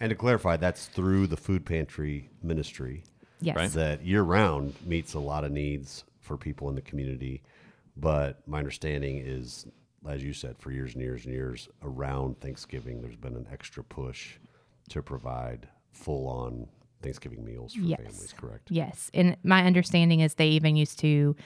[0.00, 3.04] And to clarify, that's through the food pantry ministry
[3.40, 3.56] Yes.
[3.56, 3.70] Right.
[3.72, 7.42] that year round meets a lot of needs for people in the community.
[7.96, 9.66] But my understanding is,
[10.08, 13.84] as you said, for years and years and years around Thanksgiving, there's been an extra
[13.84, 14.36] push
[14.90, 16.66] to provide full on
[17.02, 18.00] Thanksgiving meals for Yes.
[18.00, 18.70] families, correct?
[18.70, 19.10] Yes.
[19.12, 21.36] And my understanding is they even used to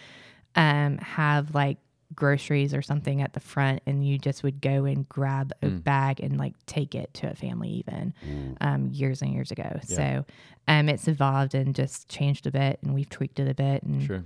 [0.54, 1.78] um, have like
[2.14, 5.84] groceries or something at the front and you just would go and grab a Mm.
[5.84, 8.14] bag and like take it to a family even
[8.60, 9.68] um, years and years ago.
[9.88, 9.96] Yeah.
[9.96, 10.24] So
[10.68, 14.02] um, it's evolved and just changed a bit and we've tweaked it a bit and
[14.02, 14.24] Sure.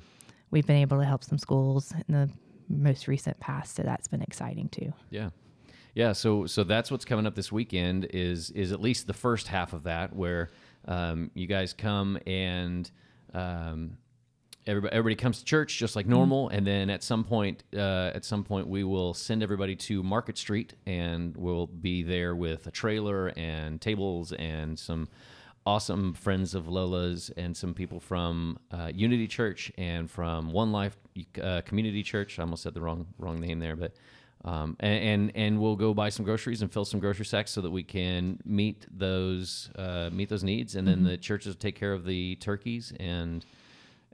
[0.51, 2.31] we've been able to help some schools in the
[2.69, 3.75] most recent past.
[3.77, 4.93] So that's been exciting too.
[5.11, 5.31] Yeah.
[5.95, 9.49] Yeah, so so that's what's coming up this weekend is is at least the first
[9.49, 10.49] half of that where
[10.87, 12.91] um, you guys come and
[13.35, 13.99] um,
[14.67, 18.25] everybody everybody comes to church just like normal, and then at some point uh, at
[18.25, 22.71] some point we will send everybody to Market Street and we'll be there with a
[22.71, 25.09] trailer and tables and some
[25.65, 30.97] awesome friends of Lola's and some people from uh, Unity Church and from One Life
[31.41, 32.39] uh, Community Church.
[32.39, 33.95] I almost said the wrong wrong name there, but
[34.45, 37.61] um, and, and and we'll go buy some groceries and fill some grocery sacks so
[37.61, 41.77] that we can meet those uh, meet those needs, and then the churches will take
[41.77, 43.45] care of the turkeys and.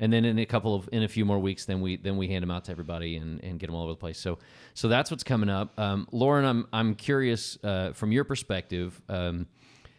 [0.01, 2.29] And then in a couple of in a few more weeks, then we then we
[2.29, 4.19] hand them out to everybody and, and get them all over the place.
[4.19, 4.39] So
[4.75, 5.79] so that's what's coming up.
[5.79, 9.47] Um, Lauren, I'm I'm curious uh, from your perspective, um,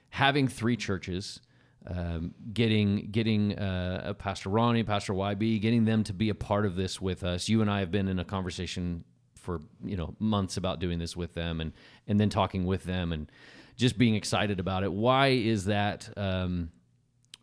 [0.10, 1.42] having three churches,
[1.86, 6.76] um, getting getting uh, Pastor Ronnie, Pastor YB, getting them to be a part of
[6.76, 7.50] this with us.
[7.50, 9.04] You and I have been in a conversation
[9.36, 11.74] for you know months about doing this with them, and
[12.08, 13.30] and then talking with them, and
[13.76, 14.94] just being excited about it.
[14.94, 16.10] Why is that?
[16.16, 16.72] Um,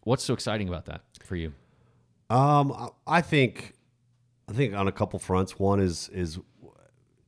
[0.05, 1.53] what's so exciting about that for you?
[2.29, 3.75] Um, I- think,
[4.49, 5.59] I think on a couple fronts.
[5.59, 6.39] One is is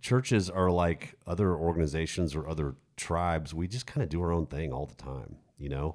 [0.01, 3.53] churches are like other organizations or other tribes.
[3.55, 5.93] We just kind of do our own thing all the time, you know.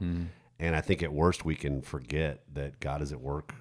[0.60, 3.54] And I think at worst we can forget that God is at work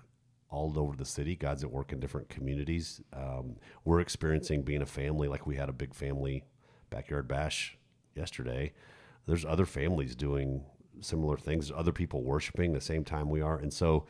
[0.51, 1.35] all over the city.
[1.35, 3.01] God's at work in different communities.
[3.13, 6.45] Um, we're experiencing being a family, like we had a big family
[6.91, 7.79] backyard bash
[8.15, 8.73] yesterday.
[9.27, 10.65] There's other families doing
[11.01, 11.73] similar things.
[11.75, 14.07] Other people worshiping the same time we are, and so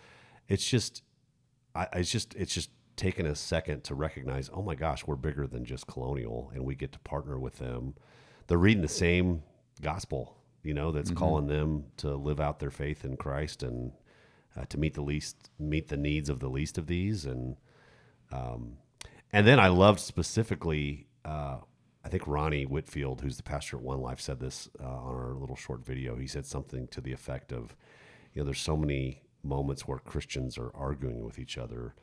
[0.49, 1.03] it's just
[1.75, 5.47] I, it's just it's just taken a second to recognize, oh my gosh, we're bigger
[5.47, 7.95] than just Colonial, and we get to partner with them.
[8.47, 9.43] They're reading the same
[9.81, 13.93] gospel, you know, that's calling them to live out their faith in Christ and
[14.57, 17.57] uh, to meet the least, meet the needs of the least of these, and
[18.31, 18.77] um,
[19.33, 21.07] and then I loved specifically.
[21.25, 21.59] Uh,
[22.05, 25.35] I think Ronnie Whitfield, who's the pastor at One Life, said this uh, on our
[25.35, 26.17] little short video.
[26.17, 27.77] He said something to the effect of,
[28.35, 31.95] you know, there's so many moments where Christians are arguing with each other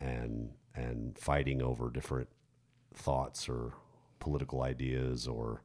[0.00, 2.28] and and fighting over different
[2.94, 3.72] thoughts or
[4.20, 5.62] political ideas or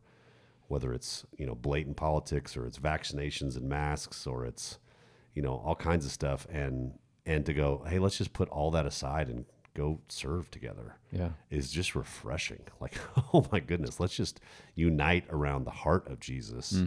[0.67, 4.79] whether it's you know blatant politics or it's vaccinations and masks or it's
[5.33, 6.93] you know all kinds of stuff and
[7.25, 11.29] and to go hey let's just put all that aside and go serve together Yeah.
[11.51, 12.61] is just refreshing.
[12.81, 12.95] Like
[13.33, 14.39] oh my goodness let's just
[14.75, 16.81] unite around the heart of jesus.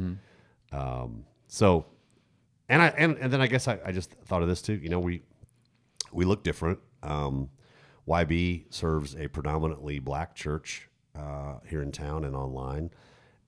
[0.72, 1.86] Um, so
[2.70, 4.74] and I and, and then I guess I, I just thought of this too.
[4.74, 5.22] You know, we
[6.12, 6.78] we look different.
[7.02, 7.50] Um,
[8.08, 12.90] YB serves a predominantly black church uh, here in town and online,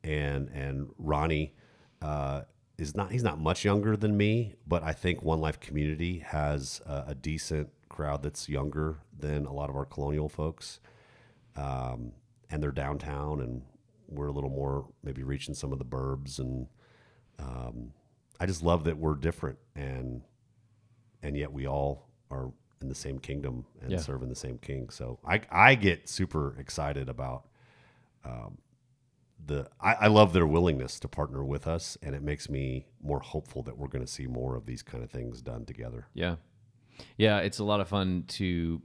[0.03, 1.55] and and Ronnie
[2.03, 2.43] uh,
[2.77, 6.81] is not he's not much younger than me, but I think One Life Community has
[6.85, 10.81] a, a decent crowd that's younger than a lot of our colonial folks,
[11.55, 12.11] um,
[12.51, 13.63] and they're downtown, and
[14.09, 16.67] we're a little more maybe reaching some of the burbs, and
[17.39, 17.93] um,
[18.43, 20.23] I just love that we're different, and
[21.23, 22.51] and yet we all are
[22.81, 23.99] in the same kingdom and Yeah.
[23.99, 24.91] serving the same king.
[24.91, 27.47] So I I get super excited about
[29.47, 33.21] the I, I love their willingness to partner with us and it makes me more
[33.21, 36.37] hopeful that we're going to see more of these kind of things done together Yeah,
[37.17, 38.81] yeah, it's a lot of fun to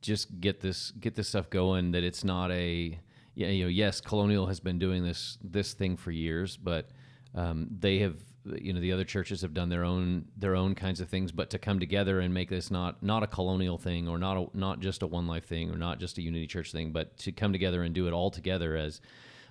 [0.00, 1.92] just get this get this stuff going.
[1.92, 3.00] That it's not a
[3.34, 6.88] yeah, you know, yes, Colonial has been doing this this thing for years, but
[7.34, 8.16] um, they have
[8.60, 11.32] you know the other churches have done their own their own kinds of things.
[11.32, 14.46] But to come together and make this not not a Colonial thing or not a,
[14.56, 17.32] not just a One Life thing or not just a Unity Church thing, but to
[17.32, 19.00] come together and do it all together as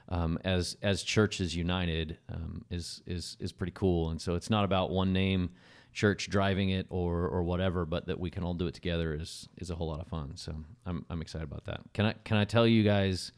[0.09, 4.09] um, as as churches united um, is is is pretty cool.
[4.09, 5.49] And so it's not about one name
[5.93, 9.49] church driving it or or whatever, but that we can all do it together is
[9.57, 10.33] is a whole lot of fun.
[10.35, 10.53] So
[10.85, 11.81] I'm I'm excited about that.
[11.93, 13.31] Can I can I tell you guys?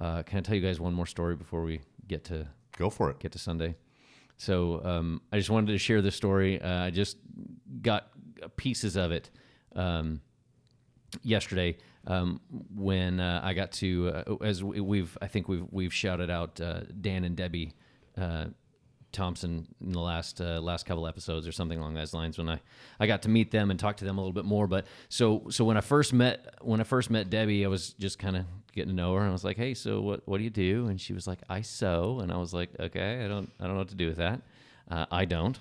[0.00, 3.10] Uh, can I tell you guys one more story before we get to go for
[3.10, 3.76] it get to Sunday?
[4.38, 6.60] So um, I just wanted to share this story.
[6.60, 7.16] Uh, I just
[7.82, 8.08] got
[8.56, 9.30] pieces of it
[9.74, 10.20] um,
[11.22, 12.40] yesterday um,
[12.74, 16.60] when uh, I got to uh, as we- we've I think we've we've shouted out
[16.60, 17.72] uh, Dan and Debbie
[18.16, 18.46] uh,
[19.12, 22.60] Thompson in the last uh, last couple episodes or something along those lines when I,
[23.00, 24.66] I got to meet them and talk to them a little bit more.
[24.66, 28.18] But so so when I first met when I first met Debbie, I was just
[28.18, 28.44] kind of
[28.76, 30.86] getting to know her and I was like, hey, so what what do you do?
[30.86, 33.72] And she was like, I sew, and I was like, okay, I don't I don't
[33.72, 34.42] know what to do with that.
[34.90, 35.58] Uh, I don't.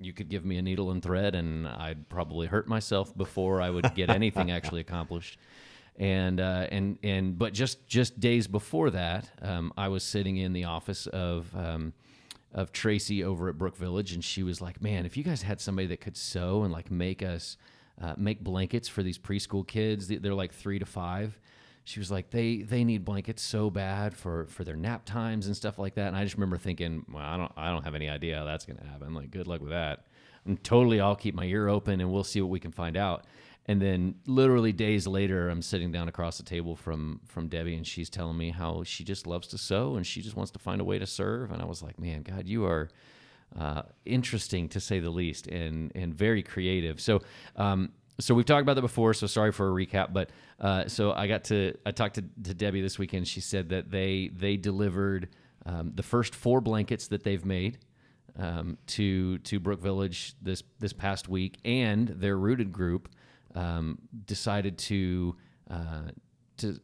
[0.00, 3.70] You could give me a needle and thread, and I'd probably hurt myself before I
[3.70, 5.38] would get anything actually accomplished
[5.96, 10.52] and uh, and and but just just days before that, um, I was sitting in
[10.52, 11.92] the office of um,
[12.54, 15.60] of Tracy over at Brook Village, and she was like, "Man, if you guys had
[15.60, 17.56] somebody that could sew and like make us
[18.00, 21.36] uh, make blankets for these preschool kids, they- they're like three to five.
[21.88, 25.56] She was like, "They they need blankets so bad for for their nap times and
[25.56, 28.10] stuff like that." And I just remember thinking, "Well, I don't I don't have any
[28.10, 29.14] idea how that's to happen.
[29.14, 30.04] Like, good luck with that."
[30.46, 31.00] I'm totally.
[31.00, 33.24] I'll keep my ear open, and we'll see what we can find out.
[33.64, 37.86] And then literally days later, I'm sitting down across the table from from Debbie, and
[37.86, 40.82] she's telling me how she just loves to sew and she just wants to find
[40.82, 41.52] a way to serve.
[41.52, 42.90] And I was like, man, God, you are
[43.58, 47.00] uh, interesting to say the least, and and very creative.
[47.00, 47.22] So.
[47.56, 49.14] Um, so we've talked about that before.
[49.14, 52.54] So sorry for a recap, but uh, so I got to I talked to, to
[52.54, 53.28] Debbie this weekend.
[53.28, 55.28] She said that they they delivered
[55.66, 57.78] um, the first four blankets that they've made
[58.38, 63.08] um, to to Brook Village this this past week, and their rooted group
[63.54, 65.36] um, decided to
[65.70, 66.10] uh,
[66.58, 66.80] to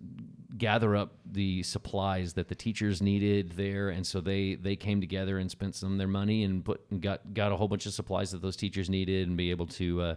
[0.57, 5.39] gather up the supplies that the teachers needed there, and so they they came together
[5.39, 7.93] and spent some of their money and put and got got a whole bunch of
[7.93, 10.15] supplies that those teachers needed, and be able to uh,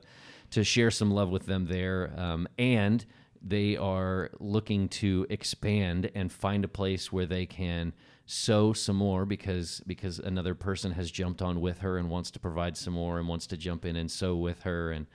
[0.52, 3.06] to share some love with them there, um, and
[3.42, 7.94] they are looking to expand and find a place where they can
[8.26, 12.40] sew some more because because another person has jumped on with her and wants to
[12.40, 14.92] provide some more and wants to jump in and sew with her.
[14.92, 15.08] And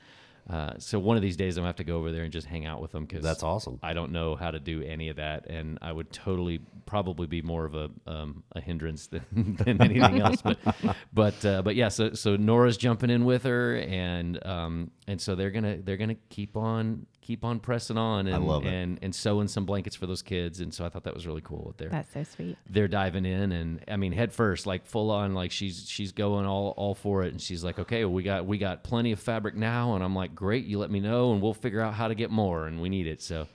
[0.50, 2.46] uh, so one of these days I'm gonna have to go over there and just
[2.46, 3.78] hang out with them because That's awesome.
[3.82, 7.42] I don't know how to do any of that, and I would totally probably be
[7.42, 9.24] more of a um, a hindrance than,
[9.58, 10.42] than anything else.
[10.42, 10.58] But
[11.12, 15.34] but uh, but yeah, so so Nora's jumping in with her, and um, and so
[15.34, 18.72] they're gonna they're gonna keep on keep on pressing on, and love it.
[18.74, 21.40] and and sewing some blankets for those kids, and so I thought that was really
[21.40, 21.68] cool.
[21.68, 22.58] That they're That's so sweet.
[22.68, 26.44] they're diving in and I mean head first, like full on, like she's she's going
[26.44, 29.20] all all for it, and she's like, okay, well, we got we got plenty of
[29.20, 32.08] fabric now, and I'm like, great, you let me know, and we'll figure out how
[32.08, 33.46] to get more, and we need it, so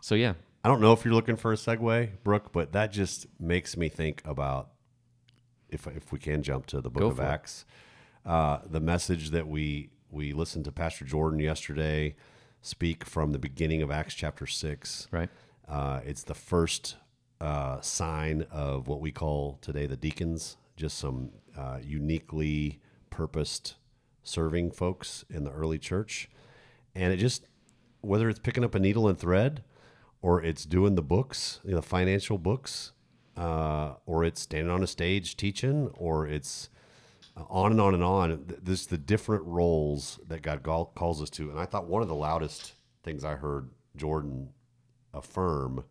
[0.00, 3.26] so yeah, I don't know if you're looking for a segue, Brooke, but that just
[3.40, 4.70] makes me think about
[5.70, 7.26] if if we can jump to the Book Go of for it.
[7.26, 7.64] Acts,
[8.24, 12.16] uh, the message that we we listened to Pastor Jordan yesterday
[12.66, 15.06] speak from the beginning of Acts chapter six.
[15.12, 15.30] right,
[15.68, 16.96] Uh, it's the first
[17.40, 23.76] uh, sign of what we call today the deacons, just some uh, uniquely purposed
[24.22, 26.28] serving folks in the early church.
[26.94, 27.46] And it just,
[28.00, 29.62] whether it's picking up a needle and thread,
[30.20, 32.92] or it's doing the books, you know, the financial books,
[33.36, 36.68] uh, or it's standing on a stage teaching, or it's
[37.36, 38.44] uh, on and on and on.
[38.46, 41.50] Th- This the different roles that God calls us to.
[41.50, 42.72] And I thought one of the loudest
[43.02, 44.50] things I heard Jordan
[45.14, 45.84] affirm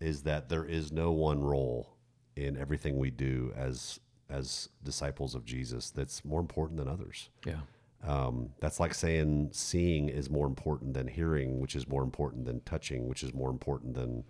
[0.00, 1.96] is that there is no one role
[2.36, 7.30] in everything we do as as disciples of Jesus that's more important than others.
[7.44, 7.60] yeah,
[8.04, 12.60] Um, that's like saying seeing is more important than hearing, which is more important than
[12.60, 14.22] touching, which is more important than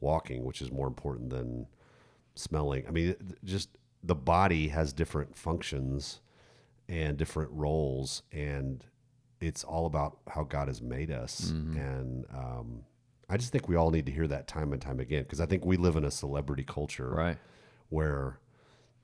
[0.00, 1.68] walking, which is more important than
[2.34, 2.84] smelling.
[2.88, 6.20] I mean, just the body has different functions
[6.88, 8.82] and different roles, and
[9.40, 11.50] it's all about how God has made us.
[11.50, 12.80] And um,
[13.28, 15.46] I just think we all need to hear that time and time again because I
[15.46, 17.36] think we live in a celebrity culture Right.
[17.90, 18.40] where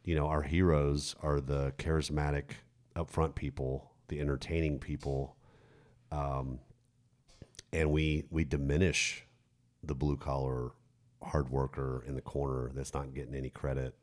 [0.05, 2.53] you know our heroes are the charismatic
[2.97, 5.37] upfront people the entertaining people
[6.13, 6.59] um,
[7.73, 9.25] and we we diminish
[9.83, 10.73] the blue collar
[11.23, 13.95] hard worker in the corner that's not getting any credit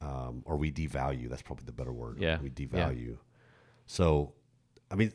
[0.00, 2.38] um, or we devalue that's probably the better word Yeah.
[2.40, 2.66] we Yeah.
[2.66, 3.16] devalue
[3.86, 4.32] so
[4.90, 5.12] i mean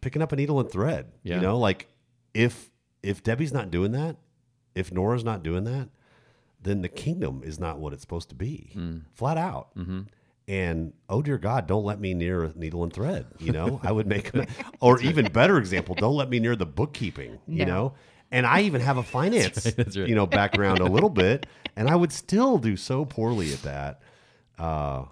[0.00, 1.36] picking up a needle and thread Yeah.
[1.36, 1.88] you know like
[2.34, 2.70] if
[3.02, 4.16] if debbie's not doing that
[4.74, 5.88] if nora's not doing that
[6.60, 8.76] then the kingdom is not what it's supposed to be,
[9.14, 9.70] flat out.
[10.48, 13.26] And oh dear God, don't let me near a needle and thread.
[13.38, 14.32] You know, I would make,
[14.80, 17.38] or even better example, don't let me near the bookkeeping.
[17.46, 17.94] You know,
[18.32, 20.08] and I even have a finance, that's right.
[20.08, 24.00] you know, background a little bit, and I would still do so poorly at that.
[24.58, 25.04] Uh,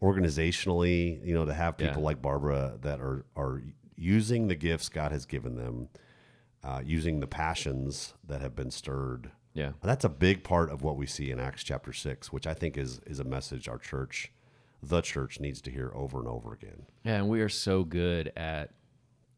[0.00, 2.04] organizationally, you know, to have people Yeah.
[2.06, 3.62] like Barbara that are are
[3.96, 5.88] using the gifts God has given them,
[6.64, 9.30] uh, using the passions that have been stirred.
[9.54, 9.72] Yeah.
[9.82, 12.76] That's a big part of what we see in Acts chapter six, which I think
[12.76, 14.32] is is a message our church,
[14.82, 16.86] the church, needs to hear over and over again.
[17.04, 18.70] Yeah, and we are so good at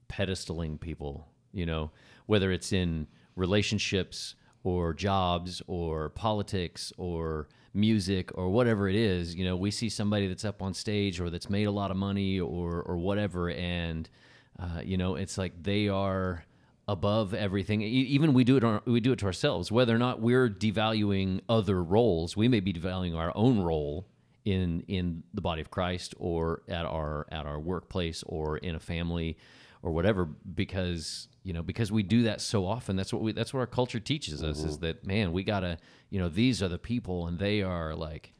[0.09, 1.90] pedestaling people, you know,
[2.27, 9.44] whether it's in relationships or jobs or politics or music or whatever it is, you
[9.44, 12.40] know, we see somebody that's up on stage or that's made a lot of money
[12.40, 14.08] or or whatever and
[14.58, 16.44] uh, you know, it's like they are
[16.87, 17.82] above everything.
[17.82, 19.72] Even we do it on, we do it to ourselves.
[19.72, 24.06] Whether or not we're devaluing other roles, we may be devaluing our own role
[24.44, 28.80] in in the body of Christ or at our at our workplace or in a
[28.80, 29.37] family
[29.85, 33.53] or whatever because you know because we do that so often that's what we that's
[33.55, 35.77] what our culture teaches us is that man we gotta
[36.11, 38.33] you know these are the people and they are like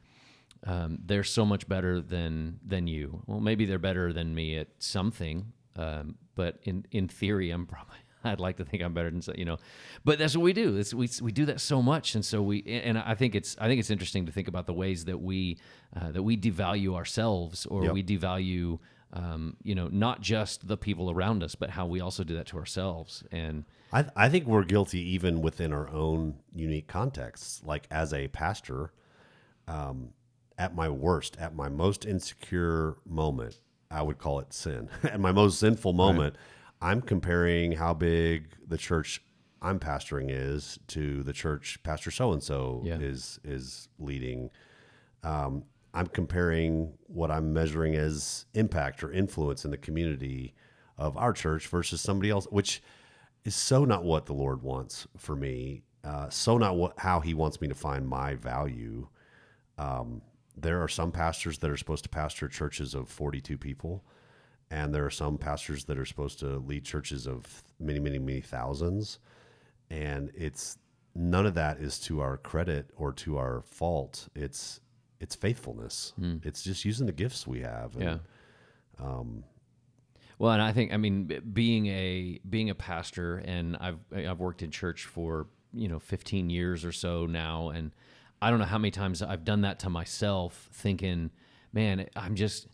[0.67, 4.67] um, they're so much better than than you well maybe they're better than me at
[4.79, 9.21] something um, but in in theory I'm probably I'd like to think I'm better than
[9.21, 9.57] so- you know,
[10.03, 10.77] but that's what we do.
[10.77, 13.67] It's, we we do that so much, and so we and I think it's I
[13.67, 15.59] think it's interesting to think about the ways that we
[15.95, 17.93] uh, that we devalue ourselves or Yep.
[17.93, 18.79] we devalue
[19.15, 22.47] um, you know not just the people around us, but how we also do that
[22.47, 23.23] to ourselves.
[23.31, 27.61] And I, I think we're guilty even within our own unique contexts.
[27.63, 28.91] Like as a pastor,
[29.67, 30.09] um,
[30.57, 34.89] at my worst, at my most insecure moment, I would call it sin.
[35.03, 36.35] at my most sinful moment,
[36.81, 39.21] I'm comparing how big the church
[39.61, 44.51] I'm pastoring is to the church Pastor so and so is is leading.
[45.23, 45.63] Um,
[45.95, 50.53] I'm comparing what I'm measuring as impact or influence in the community
[50.97, 52.83] of our church versus somebody else, which
[53.45, 55.83] is so not what the Lord wants for me.
[56.03, 59.07] Uh, so not what how He wants me to find my value.
[59.77, 60.21] Um,
[60.57, 64.03] there are some pastors that are supposed to pastor churches of 42 people,
[64.69, 68.41] and there are some pastors that are supposed to lead churches of many, many, many
[68.41, 69.19] thousands.
[69.89, 70.77] And it's
[71.13, 74.27] none of that is to our credit or to our fault.
[74.35, 74.81] It's
[75.19, 76.13] it's faithfulness.
[76.19, 76.37] Hmm.
[76.43, 77.95] It's just using the gifts we have.
[77.95, 78.17] And, yeah.
[78.99, 79.43] Um,
[80.37, 84.61] well, and I think I mean being a being a pastor, and I've I've worked
[84.61, 87.91] in church for you know 15 years or so now, and
[88.41, 91.31] I don't know how many times I've done that to myself, thinking,
[91.71, 92.67] man, I'm just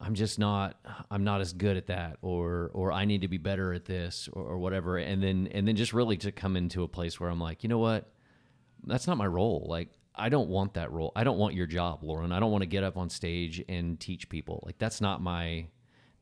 [0.00, 0.76] I'm just not
[1.10, 4.28] I'm not as good at that, or or I need to be better at this,
[4.32, 7.30] or, or whatever, and then and then just really to come into a place where
[7.30, 8.10] I'm like, you know what,
[8.84, 9.66] that's not my role.
[9.68, 11.12] Like I don't want that role.
[11.16, 12.32] I don't want your job, Lauren.
[12.32, 14.62] I don't want to get up on stage and teach people.
[14.64, 15.66] Like that's not my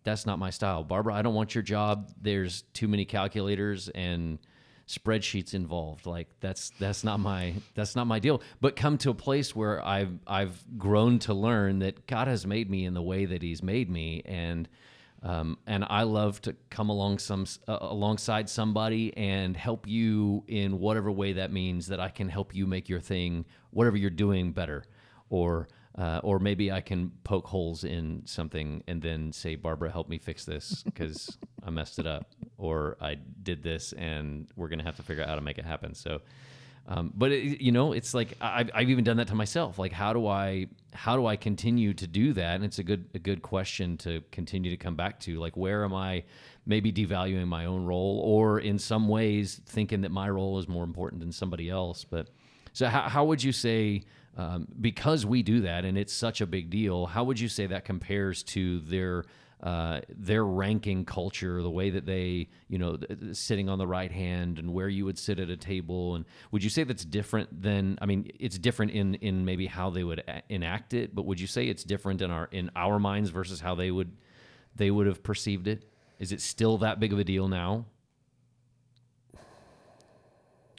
[0.05, 0.83] that's not my style.
[0.83, 2.11] Barbara, I don't want your job.
[2.21, 4.39] There's too many calculators and
[4.89, 6.07] spreadsheets involved.
[6.07, 8.43] Like that's that's not my that's not my deal.
[8.61, 12.71] But come to a place where I've I've grown to learn that God has made
[12.71, 14.69] me in the way that He's made me, and
[15.23, 20.81] um, and I love to come along some uh, alongside somebody and help you in
[20.81, 24.53] whatever way that means that I can help you make your thing, whatever you're doing,
[24.53, 24.85] better,
[25.31, 30.09] or uh, or maybe I can poke holes in something and then say, Barbara, help
[30.09, 34.83] me fix this because I messed it up, or I did this and we're gonna
[34.83, 35.95] have to figure out how to make it happen.
[35.95, 36.21] So.
[36.89, 39.79] Um, but it, you know, it's like I've, I've even done that to myself.
[39.79, 42.57] Like, how do I how do I continue to do that?
[42.57, 45.39] And it's a good a good question to continue to come back to.
[45.39, 46.25] Like, where am I
[46.67, 50.85] maybe devaluing my own role, or in some ways thinking that my role is more
[50.85, 52.05] important than somebody else?
[52.05, 52.31] But
[52.73, 54.05] so, how, how would you say?
[54.35, 57.05] Um, because we do that, and it's such a big deal.
[57.05, 59.27] How would you say that compares to their
[59.63, 62.99] uh, their ranking culture, the way that they, you know,
[63.33, 66.17] sitting on the right hand and where you would sit at a table.
[66.17, 67.97] And would you say that's different than?
[68.03, 71.47] I mean, it's different in in maybe how they would enact it, but would you
[71.47, 74.11] say it's different in our in our minds versus how they would
[74.75, 75.85] they would have perceived it?
[76.19, 77.87] Is it still that big of a deal now?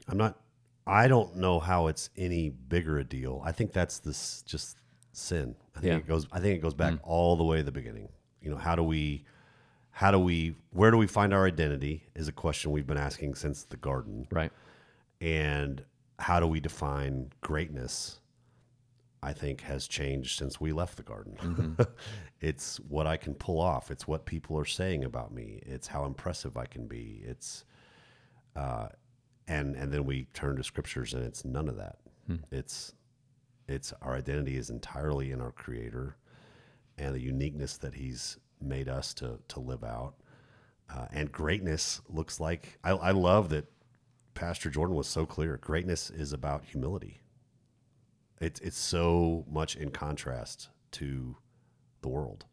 [0.08, 0.38] I'm not.
[0.86, 3.40] I don't know how it's any bigger a deal.
[3.44, 4.76] I think that's this just
[5.12, 5.56] sin.
[5.74, 5.96] I think Yeah.
[5.98, 6.26] it goes.
[6.30, 8.08] I think it goes back all the way to the beginning.
[8.44, 9.24] You know, how do we,
[9.90, 12.04] how do we, where do we find our identity?
[12.14, 14.26] Is a question we've been asking since the garden.
[14.30, 14.52] Right.
[15.20, 15.82] And
[16.18, 18.20] how do we define greatness?
[19.22, 21.78] I think has changed since we left the garden.
[22.42, 23.90] it's what I can pull off.
[23.90, 25.62] It's what people are saying about me.
[25.64, 27.22] It's how impressive I can be.
[27.24, 27.64] It's
[28.54, 28.88] uh,
[29.48, 31.96] and and then we turn to scriptures and it's none of that.
[32.50, 32.92] It's
[33.66, 36.16] it's our identity is entirely in our creator
[36.98, 40.14] and the uniqueness that he's made us to to live out.
[40.94, 43.66] Uh, and greatness looks like I, I love that
[44.34, 45.56] Pastor Jordan was so clear.
[45.56, 47.20] Greatness is about humility.
[48.40, 51.36] It's it's so much in contrast to
[52.02, 52.44] the world.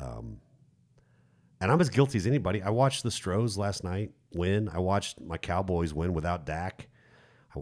[0.00, 0.38] Um,
[1.60, 2.62] and I'm as guilty as anybody.
[2.62, 4.68] I watched the Stros last night win.
[4.68, 6.88] I watched my Cowboys win without Dak.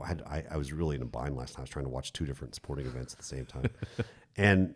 [0.02, 1.58] I, had, I, I was really in a bind last night.
[1.58, 3.66] I was trying to watch two different sporting events at the same time,
[4.36, 4.74] and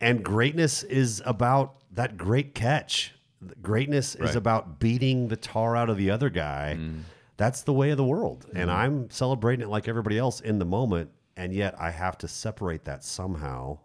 [0.00, 3.14] and greatness is about that great catch.
[3.62, 6.76] Greatness is about beating the tar out of the other guy.
[6.78, 7.02] Mm.
[7.36, 8.56] That's the way of the world, mm-hmm.
[8.56, 11.10] and I'm celebrating it like everybody else in the moment.
[11.36, 13.78] And yet, I have to separate that somehow.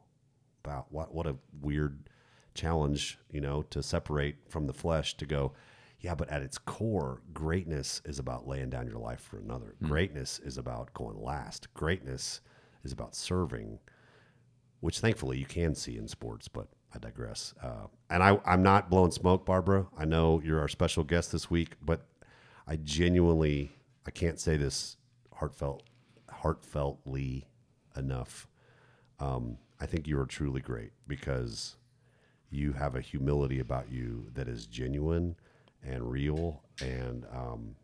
[0.63, 2.07] About what what a weird
[2.53, 5.53] challenge, you know, to separate from the flesh to go,
[6.01, 9.75] yeah, but at its core, greatness is about laying down your life for another.
[9.81, 9.87] Mm.
[9.87, 11.73] Greatness is about going last.
[11.73, 12.41] Greatness
[12.83, 13.79] is about serving,
[14.81, 17.53] which thankfully you can see in sports, but I digress.
[17.63, 19.87] Uh, and I, I'm not blowing smoke, Barbara.
[19.97, 22.05] I know you're our special guest this week, but
[22.67, 23.71] I genuinely,
[24.05, 24.97] I can't say this
[25.33, 25.83] heartfelt,
[26.29, 27.45] heartfeltly
[27.95, 28.47] enough.
[29.19, 31.77] Um, I think you are truly great because
[32.49, 35.35] you have a humility about you that is genuine
[35.83, 36.61] and real.
[36.81, 37.75] And um,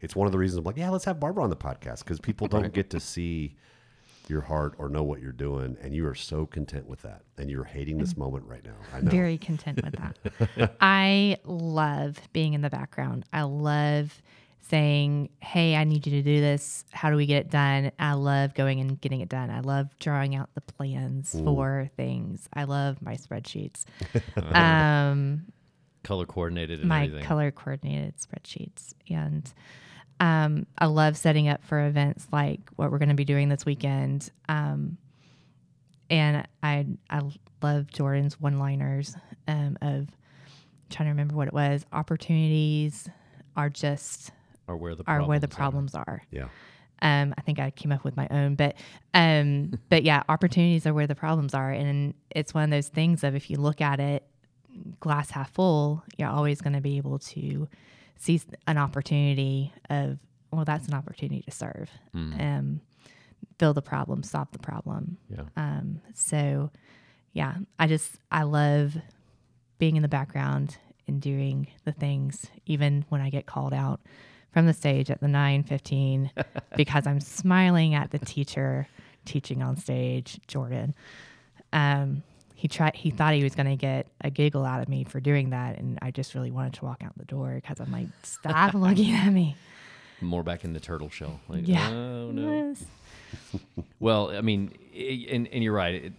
[0.00, 2.20] it's one of the reasons I'm like, yeah, let's have Barbara on the podcast because
[2.20, 3.56] people don't get to see
[4.32, 5.76] your heart or know what you're doing.
[5.80, 7.22] And you are so content with that.
[7.38, 8.74] And you're hating this moment right now.
[8.92, 9.10] I know.
[9.10, 10.76] Very content with that.
[10.80, 13.24] I love being in the background.
[13.32, 14.20] I love
[14.68, 16.84] saying, Hey, I need you to do this.
[16.92, 17.92] How do we get it done?
[17.98, 19.50] I love going and getting it done.
[19.50, 22.48] I love drawing out the plans for things.
[22.54, 23.84] I love my spreadsheets.
[24.54, 25.46] um,
[26.02, 27.24] Color coordinated and my everything.
[27.24, 28.94] color coordinated spreadsheets.
[29.08, 29.52] And
[30.20, 33.64] um, I love setting up for events like what we're going to be doing this
[33.64, 34.30] weekend.
[34.48, 34.98] Um,
[36.10, 37.22] and I I
[37.62, 39.16] love Jordan's one liners
[39.48, 40.08] um, of
[40.90, 41.86] trying to remember what it was.
[41.92, 43.08] Opportunities
[43.56, 44.30] are just
[44.68, 46.22] or where the are where the problems problems are.
[46.30, 46.48] Yeah.
[47.00, 48.76] Um, I think I came up with my own, but
[49.14, 53.24] um, but yeah, opportunities are where the problems are, and it's one of those things
[53.24, 54.24] of if you look at it
[55.00, 57.68] glass half full, you're always going to be able to
[58.18, 60.18] see an opportunity of
[60.50, 62.80] well, that's an opportunity to serve, um,
[63.58, 65.16] fill the problem, solve the problem.
[65.30, 65.44] Yeah.
[65.56, 66.70] Um, so
[67.32, 68.96] yeah, I just I love
[69.78, 70.76] being in the background
[71.08, 74.00] and doing the things, even when I get called out
[74.52, 76.30] from the stage at the nine fifteen,
[76.76, 78.86] because I'm smiling at the teacher
[79.24, 80.94] teaching on stage, Jordan.
[81.72, 82.22] Um,
[82.62, 82.94] he tried.
[82.94, 85.80] He thought he was going to get a giggle out of me for doing that,
[85.80, 89.12] and I just really wanted to walk out the door because I'm like, stop looking
[89.14, 89.56] at me.
[90.20, 91.40] More back in the turtle shell.
[91.48, 91.90] Like, Yeah.
[91.90, 92.68] Oh no.
[92.68, 92.84] Yes.
[93.98, 96.04] Well, I mean, and and you're right.
[96.04, 96.12] It,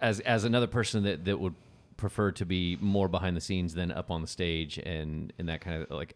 [0.00, 1.54] as as another person that that would
[1.96, 5.60] prefer to be more behind the scenes than up on the stage and and that
[5.62, 6.14] kind of like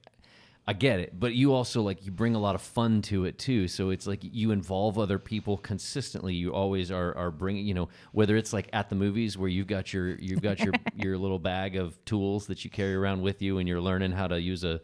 [0.67, 3.39] I get it, but you also like you bring a lot of fun to it
[3.39, 3.67] too.
[3.67, 6.35] So it's like you involve other people consistently.
[6.35, 9.67] You always are are bringing, you know, whether it's like at the movies where you've
[9.67, 13.43] got your you've got your your little bag of tools that you carry around with
[13.43, 14.81] you, and you're learning how to use a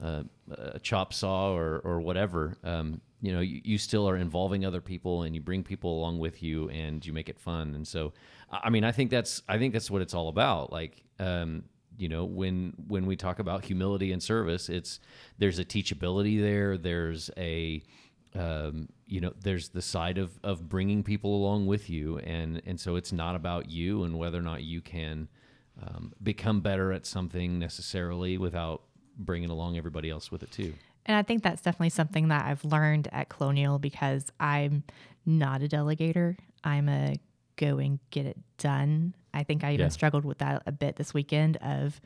[0.00, 2.58] a, a chop saw or or whatever.
[2.64, 6.18] Um, you know, you, you still are involving other people, and you bring people along
[6.18, 7.74] with you, and you make it fun.
[7.74, 8.12] And so,
[8.50, 10.72] I I mean, I think that's I think that's what it's all about.
[10.72, 11.64] Like, um,
[11.98, 15.00] you know when when we talk about humility and service it's
[15.38, 16.76] there's a teachability there.
[16.78, 17.82] There's a
[18.34, 22.18] um, you know there's the side of of bringing people along with you.
[22.18, 25.28] And and so it's not about you and whether or not you can
[25.82, 28.82] um, become better at something necessarily without
[29.18, 30.74] bringing along everybody else with it too.
[31.04, 34.84] And I think that's definitely something that I've learned at Colonial because I'm
[35.26, 36.36] not a delegator.
[36.62, 37.16] I'm a
[37.56, 39.14] go and get it done.
[39.34, 39.88] I think I even Yeah.
[39.88, 42.00] struggled with that a bit this weekend of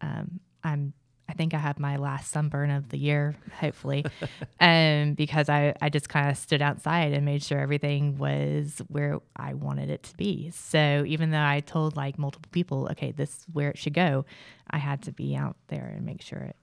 [0.00, 0.92] um, I'm
[1.30, 4.02] I think I have my last sunburn of the year, hopefully.
[4.60, 9.18] um, because I, I just kind of stood outside and made sure everything was where
[9.36, 10.50] I wanted it to be.
[10.52, 14.24] So even though I told like multiple people, okay, this is where it should go,
[14.70, 16.56] I had to be out there and make sure it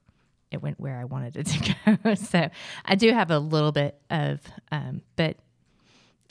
[0.51, 2.15] it went where I wanted it to go.
[2.15, 2.49] so
[2.85, 4.39] I do have a little bit of,
[4.71, 5.37] um, but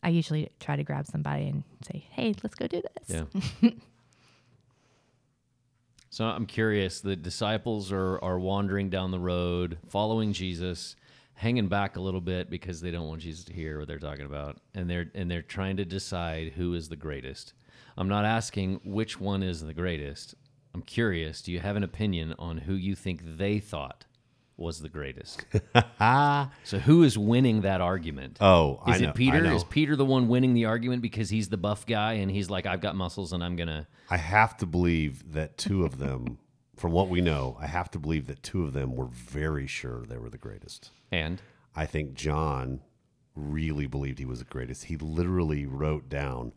[0.05, 3.27] I usually try to grab somebody and say, "Hey, let's go do this."
[3.63, 3.71] Yeah.
[6.11, 7.01] so I'm curious.
[7.01, 10.95] The disciples are are wandering down the road, following Jesus,
[11.33, 14.27] hanging back a little bit because they don't want Jesus to hear what they're talking
[14.27, 17.55] about, and they're and they're trying to decide who is the greatest.
[17.97, 20.35] I'm not asking which one is the greatest.
[20.75, 21.41] I'm curious.
[21.41, 24.05] Do you have an opinion on who you think they thought
[24.57, 25.45] was the greatest?
[26.65, 28.39] so who is winning that argument?
[28.41, 29.41] Oh, I Is know, I it Peter?
[29.43, 29.55] know.
[29.57, 32.67] Is Peter the one winning the argument because he's the buff guy and he's like,
[32.67, 33.87] I've got muscles and I'm gonna.
[34.11, 36.39] I have to believe that two of them,
[36.77, 40.05] from what we know, I have to believe that two of them were very sure
[40.07, 40.91] they were the greatest.
[41.11, 41.41] And
[41.75, 42.81] I think John
[43.35, 44.85] really believed he was the greatest.
[44.85, 46.53] He literally wrote down,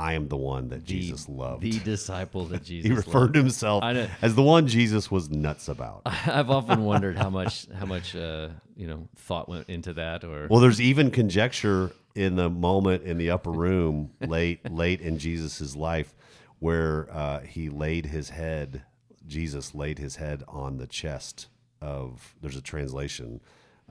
[0.00, 1.60] I am the one that Jesus loved.
[1.62, 2.88] the disciple that Jesus.
[2.88, 6.02] he referred to himself as the one Jesus was nuts about.
[6.06, 10.46] I've often wondered how much how much uh, you know thought went into that, or
[10.48, 15.76] Well, there's even conjecture in the moment in the upper room late late in Jesus's
[15.76, 16.14] life
[16.60, 18.82] where uh, he laid his head.
[19.26, 21.48] Jesus laid his head on the chest
[21.82, 22.34] of.
[22.40, 23.42] There's a translation.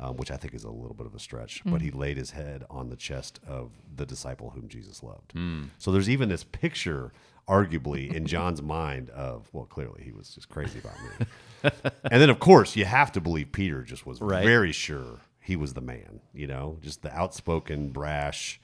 [0.02, 2.32] Um, which I think is a little bit of a stretch, but he laid his
[2.32, 5.34] head on the chest of the disciple whom Jesus loved.
[5.78, 7.12] So there's even this picture,
[7.50, 11.72] arguably, in John's mind of, well, clearly he was just crazy about me.
[12.10, 14.46] and then, of course, you have to believe Peter just was Right.
[14.46, 16.22] very sure he was the man.
[16.34, 18.62] You know, just the outspoken, brash.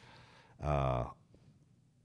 [0.64, 1.04] Uh,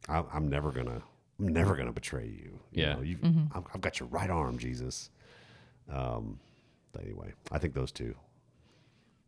[0.09, 1.03] I, I'm never gonna,
[1.39, 2.59] I'm never gonna betray you.
[2.73, 2.95] you Yeah.
[2.95, 3.23] know, you've,
[3.55, 5.09] I've, I've got your right arm, Jesus.
[5.89, 6.41] Um,
[6.93, 8.17] but anyway, I think those two.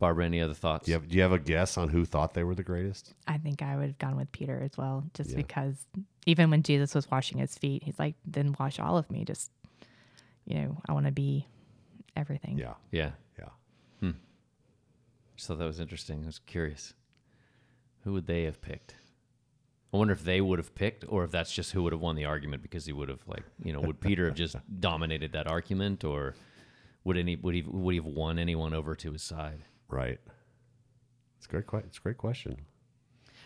[0.02, 0.86] Barbara, any other thoughts?
[0.86, 3.14] Do you have, do you have a guess on who thought they were the greatest?
[3.28, 5.36] I think I would have gone with Peter as well, just Yeah.
[5.36, 5.86] because
[6.26, 9.52] even when Jesus was washing his feet, he's like, "Then wash all of me." Just,
[10.44, 11.46] you know, I want to be
[12.16, 12.58] everything.
[12.58, 13.12] Yeah, Yeah.
[13.38, 13.50] yeah.
[14.00, 14.10] Hmm.
[15.36, 16.24] Just thought that was interesting.
[16.24, 16.94] I was curious.
[18.02, 18.96] Who would they have picked?
[19.94, 22.16] I wonder if they would have picked, or if that's just who would have won
[22.16, 25.46] the argument because he would have like you know would Peter have just dominated that
[25.46, 26.34] argument, or
[27.04, 29.62] would any would he would he have won anyone over to his side?
[29.92, 30.18] Right.
[31.36, 31.84] It's a great.
[31.84, 32.56] It's a great question.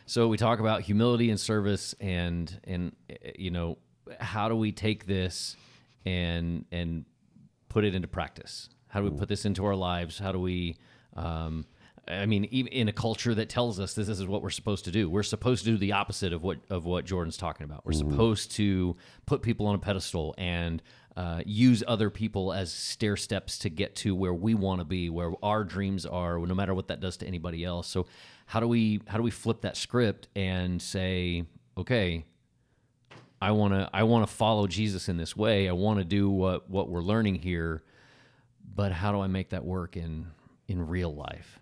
[0.07, 2.95] So we talk about humility and service, and and
[3.37, 3.79] you know
[4.21, 5.57] how do we take this
[6.05, 7.05] and and
[7.69, 8.69] put it into practice?
[8.87, 10.19] How do we put this into our lives?
[10.19, 10.77] How do we?
[11.17, 11.67] Um,
[12.07, 14.85] I mean, even in a culture that tells us this, this is what we're supposed
[14.85, 17.85] to do, we're supposed to do the opposite of what of what Jordan's talking about.
[17.85, 20.81] We're supposed to put people on a pedestal and
[21.17, 25.09] uh, use other people as stair steps to get to where we want to be,
[25.09, 27.89] where our dreams are, no matter what that does to anybody else.
[27.89, 28.07] So,
[28.45, 31.45] how do we how do we flip that script and say,
[31.79, 32.25] okay,
[33.41, 35.69] I want to I want to follow Jesus in this way.
[35.69, 37.83] I want to do what what we're learning here,
[38.75, 40.27] but how do I make that work in
[40.69, 41.61] in real life?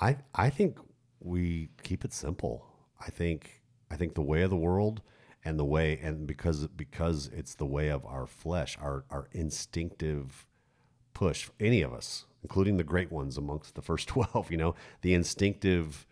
[0.00, 0.78] I I think
[1.20, 2.66] we keep it simple.
[3.00, 5.02] I think I think the way of the world
[5.44, 10.46] and the way and because because it's the way of our flesh, our our instinctive
[11.14, 15.14] push, any of us, including the great ones amongst the first 12, you know, the
[15.14, 16.06] instinctive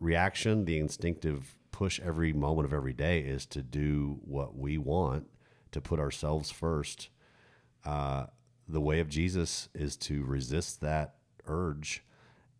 [0.00, 5.26] reaction, the instinctive push every moment of every day is to do what we want,
[5.72, 7.08] to put ourselves first.
[7.84, 8.26] Uh,
[8.68, 11.14] the way of Jesus is to resist that
[11.46, 12.04] urge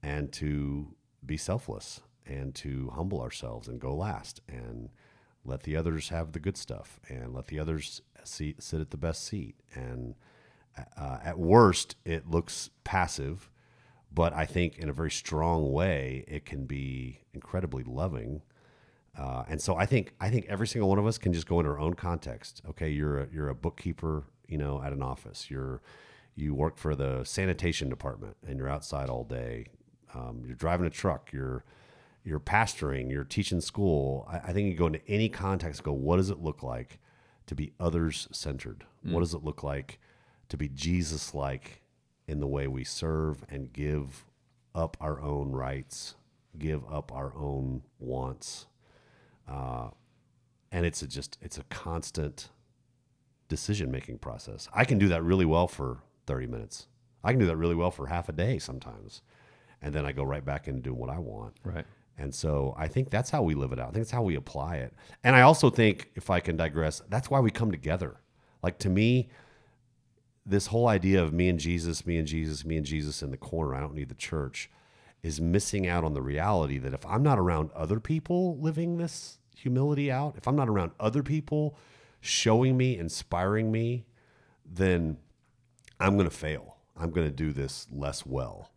[0.02, 0.94] and to
[1.24, 4.90] be selfless and to humble ourselves and go last and
[5.48, 8.96] let the others have the good stuff and let the others seat, sit at the
[8.96, 9.56] best seat.
[9.74, 10.14] And
[10.96, 13.50] uh, at worst, it looks passive,
[14.12, 18.42] but I think in a very strong way, it can be incredibly loving.
[19.18, 21.58] Uh, and so I think I think every single one of us can just go
[21.58, 22.62] into our own context.
[22.68, 25.50] Okay, you're a, you're a bookkeeper, you know, at an office.
[25.50, 25.82] You're
[26.36, 29.66] you work for the sanitation department, and you're outside all day.
[30.14, 31.32] Um, you're driving a truck.
[31.32, 31.64] You're
[32.28, 33.10] you're pastoring.
[33.10, 34.28] You're teaching school.
[34.30, 35.82] I, I think you go into any context.
[35.82, 36.98] Go, what does it look like
[37.46, 38.84] to be others centered?
[39.06, 39.12] Mm.
[39.12, 39.98] What does it look like
[40.50, 41.82] to be Jesus like
[42.26, 44.26] in the way we serve and give
[44.74, 46.14] up our own rights,
[46.58, 48.66] give up our own wants?
[49.48, 49.88] Uh,
[50.70, 52.50] and it's a just it's a constant
[53.48, 54.68] decision making process.
[54.74, 56.86] I can do that really well for 30 minutes.
[57.24, 59.22] I can do that really well for half a day sometimes.
[59.80, 61.54] And then I go right back into doing what I want.
[61.64, 61.86] Right.
[62.18, 63.88] And so I think that's how we live it out.
[63.88, 64.92] I think that's how we apply it.
[65.22, 68.16] And I also think, if I can digress, that's why we come together.
[68.62, 69.28] Like to me,
[70.44, 73.36] this whole idea of me and Jesus, me and Jesus, me and Jesus in the
[73.36, 74.68] corner, I don't need the church,
[75.22, 79.38] is missing out on the reality that if I'm not around other people living this
[79.56, 81.76] humility out, if I'm not around other people
[82.20, 84.06] showing me, inspiring me,
[84.64, 85.18] then
[86.00, 86.78] I'm going to fail.
[86.96, 88.70] I'm going to do this less well.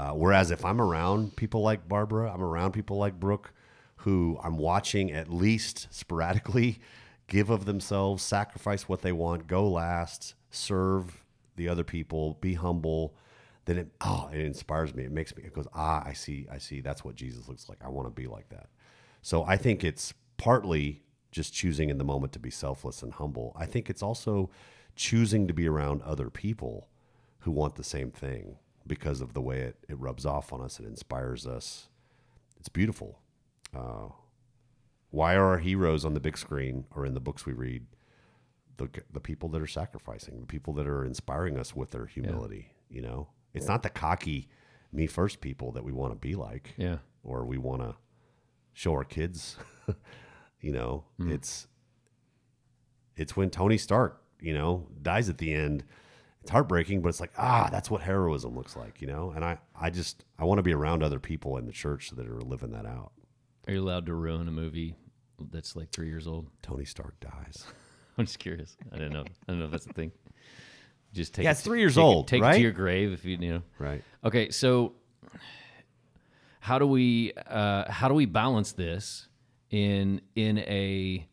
[0.00, 3.52] Uh, whereas if I'm around people like Barbara, I'm around people like Brooke,
[3.96, 6.78] who I'm watching at least sporadically
[7.26, 11.22] give of themselves, sacrifice what they want, go last, serve
[11.56, 13.14] the other people, be humble,
[13.66, 15.04] then it oh it inspires me.
[15.04, 17.84] It makes me it goes ah I see I see that's what Jesus looks like.
[17.84, 18.70] I want to be like that.
[19.20, 23.54] So I think it's partly just choosing in the moment to be selfless and humble.
[23.54, 24.48] I think it's also
[24.96, 26.88] choosing to be around other people
[27.40, 28.56] who want the same thing
[28.86, 30.78] because of the way it, it rubs off on us.
[30.80, 31.88] It inspires us.
[32.58, 33.18] It's beautiful.
[33.76, 34.08] Uh,
[35.10, 37.86] why are our heroes on the big screen or in the books we read?
[38.76, 42.72] The, the people that are sacrificing, the people that are inspiring us with their humility.
[42.88, 44.48] You know, it's not the cocky,
[44.92, 46.98] me first people that we want to be like, Yeah.
[47.22, 47.96] or we want to
[48.72, 49.56] show our kids.
[50.60, 51.66] you know, it's
[53.16, 55.84] it's when Tony Stark, you know, dies at the end.
[56.42, 59.32] It's heartbreaking, but it's like ah, that's what heroism looks like, you know.
[59.36, 62.26] And I, I just I want to be around other people in the church that
[62.26, 63.12] are living that out.
[63.66, 64.96] Are you allowed to ruin a movie
[65.52, 66.46] that's like three years old?
[66.62, 67.66] Tony Stark dies.
[68.18, 68.76] I'm just curious.
[68.92, 69.22] I don't know.
[69.22, 70.12] I don't know if that's the thing.
[71.12, 72.72] Just take Yeah, it it's to- three years take it- old, take it to your
[72.72, 73.62] grave if you you know.
[73.78, 74.02] Right.
[74.24, 74.94] Okay, so
[76.60, 79.28] how do we uh, how do we balance this
[79.70, 81.26] in in a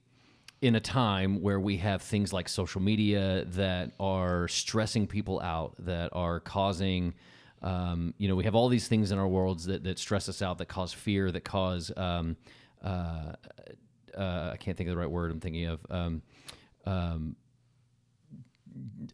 [0.62, 5.76] in a time where we have things like social media that are stressing people out,
[5.80, 7.14] that are causing,
[7.62, 10.42] um, you know, we have all these things in our worlds that, that stress us
[10.42, 12.38] out, that cause fear, that cause, um,
[12.84, 13.34] uh,
[14.18, 15.86] uh, I can't think of the right word I'm thinking of.
[15.90, 16.22] Um,
[16.86, 17.36] um,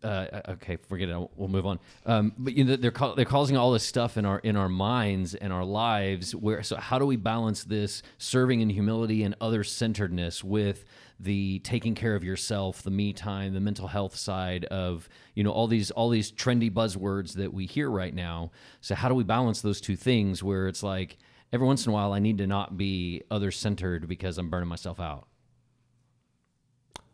[0.04, 1.30] uh, okay, forget it.
[1.36, 1.80] We'll move on.
[2.06, 4.70] Um, but you know, they're ca- they're causing all this stuff in our in our
[4.70, 6.36] minds and our lives.
[6.36, 10.86] Where so how do we balance this serving in humility and other centeredness with
[11.20, 15.52] the taking care of yourself, the me time, the mental health side of you know
[15.52, 18.52] all these all these trendy buzzwords that we hear right now.
[18.82, 20.44] So how do we balance those two things?
[20.44, 21.18] Where it's like
[21.52, 24.70] every once in a while I need to not be other centered because I'm burning
[24.70, 25.28] myself out.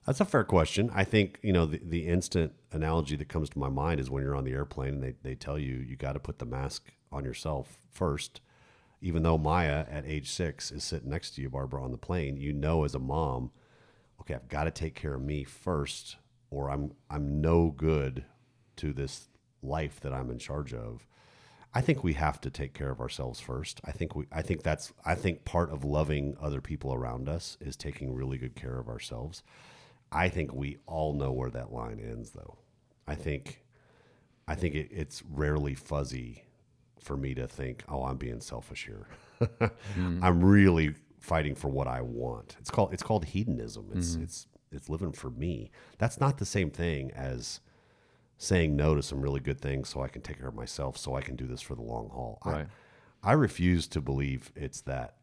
[0.10, 0.90] That's a fair question.
[0.92, 4.24] I think, you know, the, the instant analogy that comes to my mind is when
[4.24, 6.92] you're on the airplane and they, they tell you you got to put the mask
[7.12, 8.42] on yourself first.
[9.02, 12.38] Even though Maya at age six is sitting next to you, Barbara, on the plane,
[12.38, 13.52] you know as a mom,
[14.20, 16.16] okay, I've got to take care of me first,
[16.50, 18.26] or I'm I'm no good
[18.78, 19.28] to this
[19.62, 21.06] life that I'm in charge of.
[21.72, 23.80] I think we have to take care of ourselves first.
[23.86, 27.60] I think we I think that's I think part of loving other people around us
[27.62, 29.44] is taking really good care of ourselves.
[30.12, 32.58] I think we all know where that line ends though.
[33.08, 33.64] I think
[34.48, 36.44] I think it, it's rarely fuzzy
[37.00, 39.08] for me to think, "Oh, I'm being selfish here."
[39.42, 40.20] Mm-hmm.
[40.24, 42.56] I'm really fighting for what I want.
[42.60, 43.92] It's called it's called hedonism.
[43.96, 44.24] It's mm-hmm.
[44.24, 45.72] it's it's living for me.
[45.98, 47.60] That's not the same thing as
[48.38, 51.16] saying no to some really good things so I can take care of myself so
[51.16, 52.40] I can do this for the long haul.
[52.46, 52.68] Right.
[53.22, 55.16] I, I refuse to believe it's that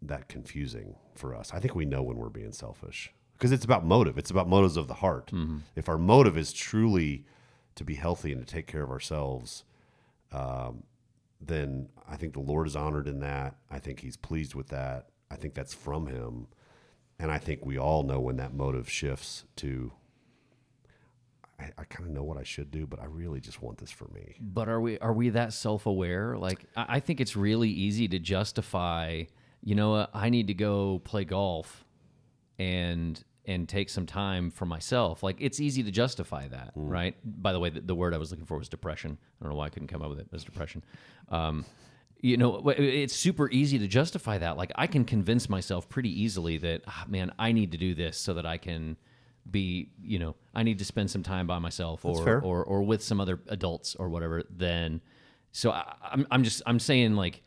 [0.00, 1.52] that confusing for us.
[1.52, 4.16] I think we know when we're being selfish because it's about motive.
[4.18, 5.30] It's about motives of the heart.
[5.76, 7.24] If our motive is truly
[7.74, 9.64] to be healthy and to take care of ourselves,
[10.32, 10.84] um,
[11.40, 13.56] then I think the Lord is honored in that.
[13.70, 15.08] I think He's pleased with that.
[15.30, 16.46] I think that's from Him,
[17.18, 19.92] and I think we all know when that motive shifts to.
[21.58, 23.90] I, I kind of know what I should do, but I really just want this
[23.90, 24.36] for me.
[24.40, 26.36] But are we are we that self aware?
[26.36, 29.24] Like I, I think it's really easy to justify.
[29.62, 31.83] You know, I need to go play golf,
[32.58, 35.22] and and take some time for myself.
[35.22, 37.14] Like it's easy to justify that, right?
[37.24, 39.18] By the way, the, the word I was looking for was depression.
[39.20, 40.26] I don't know why I couldn't come up with it.
[40.26, 40.82] It was depression.
[41.28, 41.66] Um,
[42.20, 44.56] you know, it's super easy to justify that.
[44.56, 48.16] Like I can convince myself pretty easily that, ah, man, I need to do this
[48.16, 48.96] so that I can
[49.50, 53.02] be, you know, I need to spend some time by myself or or or with
[53.02, 54.42] some other adults or whatever.
[54.48, 55.02] Then,
[55.52, 57.42] so I, I'm I'm just I'm saying like.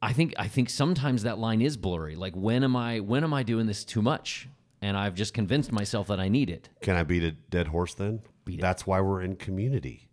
[0.00, 2.14] I think I think sometimes that line is blurry.
[2.14, 4.48] Like when am I when am I doing this too much?
[4.80, 6.68] And I've just convinced myself that I need it.
[6.82, 8.20] Can I beat a dead horse then?
[8.44, 8.62] Beat it.
[8.62, 10.08] That's why we're in community.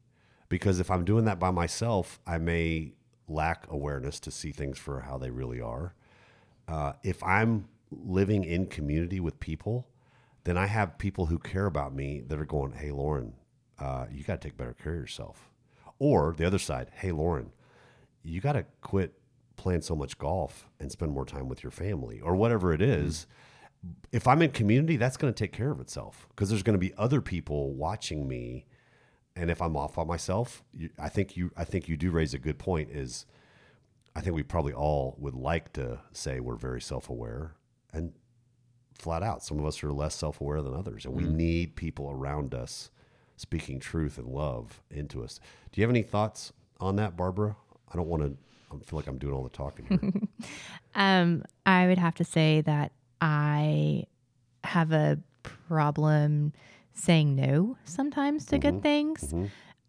[0.50, 2.94] Because if I'm doing that by myself, I may
[3.28, 5.94] lack awareness to see things for how they really are.
[6.68, 9.88] Uh, if I'm living in community with people,
[10.46, 13.34] then I have people who care about me that are going, hey, Lauren,
[13.80, 15.50] uh, you got to take better care of yourself.
[16.00, 17.52] Or the other side, hey, Lauren,
[18.24, 19.14] you got to quit
[19.58, 23.28] playing so much golf and spend more time with your family or whatever it is.
[24.12, 26.80] If I'm in community, that's going to take care of itself because there's going to
[26.80, 28.66] be other people watching me.
[29.36, 32.34] And if I'm off by myself, you, I think you, I think you do raise
[32.34, 32.90] a good point.
[32.90, 33.26] Is
[34.16, 37.56] I think we probably all would like to say we're very self-aware,
[37.92, 38.14] and
[38.98, 41.34] flat out, some of us are less self-aware than others, and we mm.
[41.34, 42.92] need people around us
[43.36, 45.42] speaking truth and love into us.
[45.72, 47.58] Do you have any thoughts on that, Barbara?
[47.92, 48.38] I don't want to.
[48.82, 50.30] I feel like I'm doing all the talking.
[50.98, 54.06] Um, I would have to say that I
[54.64, 56.54] have a problem
[56.94, 59.34] saying no sometimes to good things.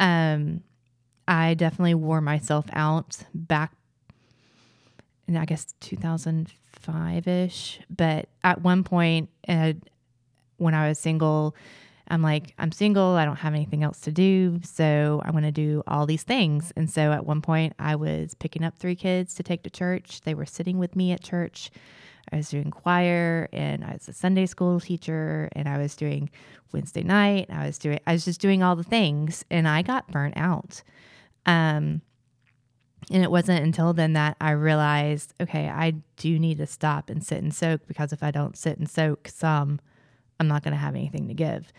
[0.00, 0.64] Um,
[1.28, 3.72] I definitely wore myself out back
[5.28, 7.80] in I guess 2005 ish.
[7.88, 9.74] But at one point, uh,
[10.56, 11.54] when I was single,
[12.08, 13.14] I'm like, I'm single.
[13.14, 14.60] I don't have anything else to do.
[14.62, 16.72] So I want to do all these things.
[16.76, 20.20] And so at one point, I was picking up three kids to take to church.
[20.22, 21.70] They were sitting with me at church.
[22.32, 26.30] I was doing choir and I was a Sunday school teacher and I was doing
[26.72, 27.48] Wednesday night.
[27.50, 30.82] I was doing, I was just doing all the things and I got burnt out.
[31.44, 32.02] Um,
[33.10, 37.24] and it wasn't until then that I realized, okay, I do need to stop and
[37.24, 39.78] sit and soak because if I don't sit and soak some,
[40.40, 41.72] I'm not going to have anything to give.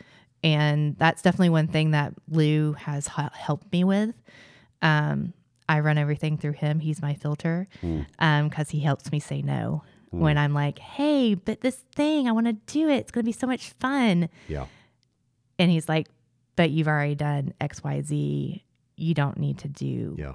[0.44, 4.16] And that's definitely one thing that Lou has h- helped me with.
[4.82, 5.34] Um,
[5.70, 6.80] I run everything through him.
[6.80, 8.02] He's my filter hmm.
[8.20, 10.20] um, because he helps me say no hmm.
[10.20, 12.98] when I'm like, hey, but this thing, I want to do it.
[12.98, 14.30] It's going to be so much fun.
[14.48, 14.68] yeah,
[15.60, 16.08] And he's like,
[16.56, 18.64] but you've already done X, Y, Z.
[18.96, 20.34] You don't need to do yeah.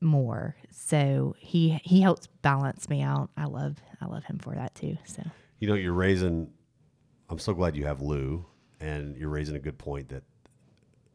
[0.00, 0.56] more.
[0.70, 3.28] So he he helps balance me out.
[3.36, 4.96] I love I love him for that too.
[5.04, 5.22] So
[5.60, 6.50] You know, you're raising.
[7.28, 8.46] I'm so glad you have Lou,
[8.80, 10.22] and you're raising a good point that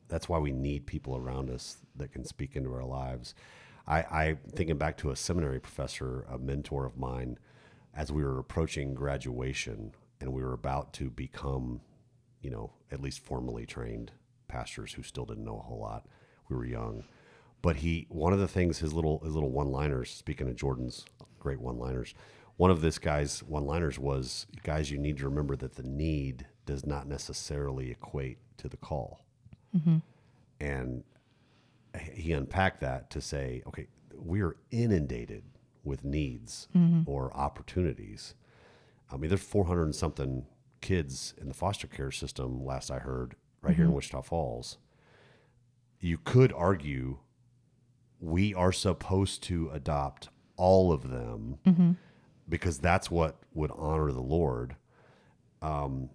[0.07, 3.35] that's why we need people around us that can speak into our lives.
[3.87, 7.37] I, I thinking back to a seminary professor, a mentor of mine,
[7.95, 11.81] as we were approaching graduation and we were about to become,
[12.41, 14.11] you know, at least formally trained
[14.47, 16.05] pastors who still didn't know a whole lot.
[16.49, 17.03] We were young,
[17.61, 20.09] but he one of the things his little his little one liners.
[20.09, 21.05] Speaking of Jordan's
[21.39, 22.13] great one liners,
[22.57, 26.47] one of this guy's one liners was, "Guys, you need to remember that the need
[26.69, 29.25] does not necessarily equate to the call."
[29.75, 29.97] Mm-hmm.
[30.59, 31.03] And
[31.97, 35.43] he unpacked that to say, okay, we are inundated
[35.83, 37.09] with needs mm-hmm.
[37.09, 38.35] or opportunities.
[39.11, 40.45] I mean, there's 400 and something
[40.81, 43.95] kids in the foster care system, last I heard, right here in mm-hmm.
[43.95, 44.77] Wichita Falls.
[45.99, 47.17] You could argue
[48.19, 51.97] we are supposed to adopt all of them
[52.47, 54.75] because that's what would honor the Lord.
[55.61, 56.09] Um,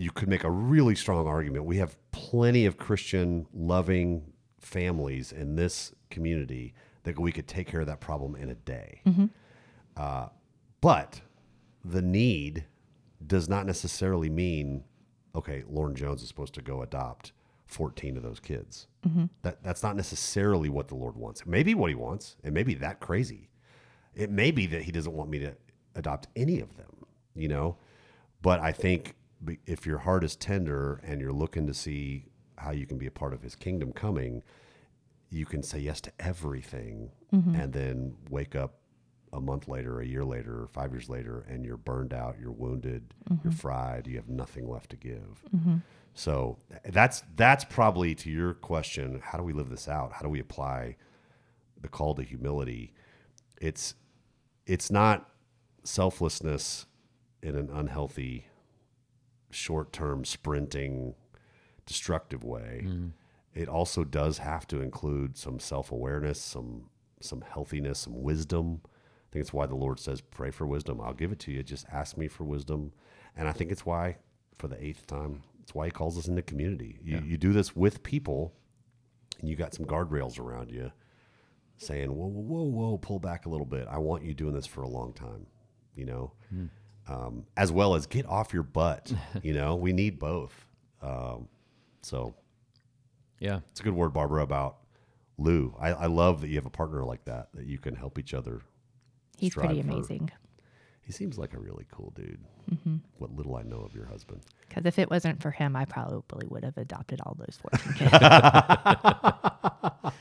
[0.00, 1.66] you could make a really strong argument.
[1.66, 6.72] We have plenty of Christian loving families in this community
[7.02, 9.02] that we could take care of that problem in a day.
[9.96, 10.28] Uh,
[10.80, 11.20] but
[11.84, 12.64] the need
[13.26, 14.84] does not necessarily mean,
[15.34, 17.32] okay, Lauren Jones is supposed to go adopt
[17.66, 18.86] 14 of those kids.
[19.42, 21.42] That that's not necessarily what the Lord wants.
[21.42, 22.36] It may be what he wants.
[22.42, 23.50] It may be that crazy.
[24.14, 25.54] It may be that he doesn't want me to
[25.94, 27.76] adopt any of them, you know?
[28.42, 29.14] But I think
[29.66, 32.26] if your heart is tender and you're looking to see
[32.58, 34.42] how you can be a part of his kingdom coming,
[35.30, 37.54] you can say yes to everything mm-hmm.
[37.54, 38.74] and then wake up
[39.32, 43.14] a month later, a year later, five years later, and you're burned out, you're wounded,
[43.28, 43.50] you're mm-hmm.
[43.50, 45.42] fried, you have nothing left to give.
[45.54, 45.76] Mm-hmm.
[46.14, 50.12] So that's that's probably to your question, how do we live this out?
[50.12, 50.96] How do we apply
[51.80, 52.92] the call to humility?
[53.60, 53.94] It's
[54.66, 55.30] it's not
[55.84, 56.86] selflessness
[57.42, 58.46] in an unhealthy
[59.50, 61.14] short-term sprinting
[61.86, 62.82] destructive way.
[62.86, 63.12] Mm.
[63.52, 66.90] It also does have to include some self-awareness, some
[67.22, 68.80] some healthiness, some wisdom.
[68.84, 71.00] I think it's why the Lord says, "Pray for wisdom.
[71.00, 71.62] I'll give it to you.
[71.62, 72.92] Just ask me for wisdom."
[73.36, 74.18] And I think it's why,
[74.56, 76.98] for the eighth time, it's why He calls us into community.
[77.02, 78.54] You, you do this with people,
[79.40, 80.92] and you got some guardrails around you,
[81.76, 83.86] saying, "Whoa, whoa, whoa, whoa, pull back a little bit.
[83.88, 85.46] I want you doing this for a long time."
[85.94, 86.66] You know, hmm.
[87.10, 89.12] Um, as well as get off your butt.
[89.42, 90.54] you know, we need both.
[91.02, 91.48] Um,
[92.02, 92.34] so
[93.38, 93.60] Yeah.
[93.70, 94.76] it's a good word, Barbara, about
[95.38, 95.74] Lou.
[95.78, 98.34] I, I love that you have a partner like that that you can help each
[98.34, 98.60] other.
[99.38, 100.30] he's strive pretty for- amazing.
[101.02, 102.44] He seems like a really cool dude.
[103.18, 104.42] What little I know of your husband.
[104.68, 108.12] Because if it wasn't for him, I probably would have adopted all those 14 kids.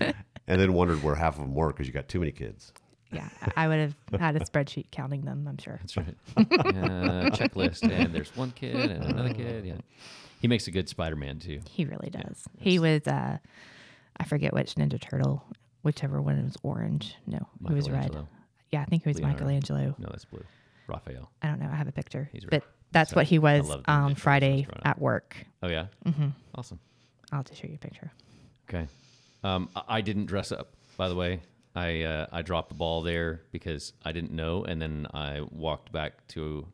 [0.48, 2.72] And then wondered where half of them were because you got too many kids.
[3.12, 5.78] Yeah, I- I would have had a spreadsheet counting them, I'm sure.
[5.80, 6.16] That's right.
[6.36, 9.64] uh, checklist, and there's one kid and another kid.
[9.66, 9.74] Yeah,
[10.40, 11.60] he makes a good Spider-Man too.
[11.70, 12.44] He really does.
[12.58, 13.38] he was, uh,
[14.16, 15.44] I forget which Ninja Turtle
[15.82, 17.16] whichever one was orange.
[17.26, 18.14] No, it was red.
[18.70, 19.44] Yeah, I think it was Leonardo.
[19.44, 19.94] Michelangelo.
[19.98, 20.44] No, that's blue.
[20.88, 21.30] Raphael.
[21.42, 21.68] I don't know.
[21.72, 22.50] I have a picture, He's red.
[22.50, 23.20] but that's Sorry.
[23.20, 25.36] what he was on Ninja Turtles when I was Friday at work.
[25.62, 25.86] Oh yeah.
[26.04, 26.78] hmm Awesome.
[27.32, 28.10] I'll just show you a picture.
[28.68, 28.86] Okay.
[29.44, 31.40] Um, I- I didn't dress up, by the way.
[31.74, 35.90] I uh, I dropped the ball there because I didn't know, and then I walked
[35.92, 36.66] back to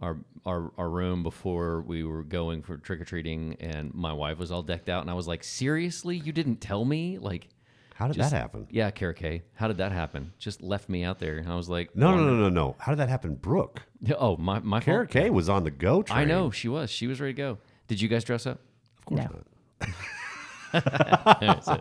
[0.00, 0.16] our
[0.46, 4.52] our our room before we were going for trick or treating, and my wife was
[4.52, 7.48] all decked out, and I was like, "Seriously, you didn't tell me?" Like,
[7.94, 8.66] How did just- that happen?
[8.70, 9.42] Yeah, Kara Kay.
[9.54, 10.32] How did that happen?
[10.38, 12.76] Just left me out there, and I was like, No, no, no, no, no.
[12.78, 13.82] How did that happen, Brooke?
[14.16, 15.10] Oh, my my Kara fault.
[15.10, 16.18] Kay was on the go train.
[16.20, 16.88] I know she was.
[16.90, 17.58] She was ready to go.
[17.88, 18.60] Did you guys dress up?
[18.98, 19.42] Of course No.
[19.80, 19.90] not.
[20.72, 21.80] so,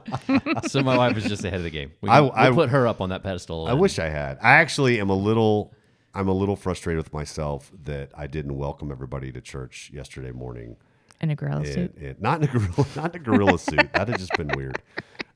[0.67, 1.91] so my wife is just ahead of the game.
[2.01, 3.67] We, I- we'll I- put her up on that pedestal.
[3.67, 4.37] I and- wish I had.
[4.41, 5.73] I actually am a little.
[6.13, 10.75] I'm a little frustrated with myself that I didn't welcome everybody to church yesterday morning.
[11.21, 11.95] In a gorilla In, suit.
[11.97, 13.93] in- not in a gorilla, not in a gorilla suit.
[13.93, 14.81] That had just been weird.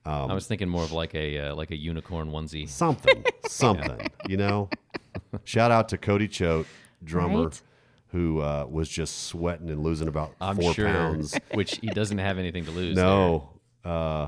[0.05, 2.67] I was thinking more of like a uh, like a unicorn onesie.
[2.67, 4.07] Something, something.
[4.27, 4.69] You know.
[5.45, 6.65] Shout out to Cody Choate,
[7.03, 7.61] drummer, Right.
[8.13, 11.35] Who uh, was just sweating and losing about I'm four sure, pounds.
[11.53, 12.95] which he doesn't have anything to lose.
[12.95, 13.49] No,
[13.83, 14.27] uh,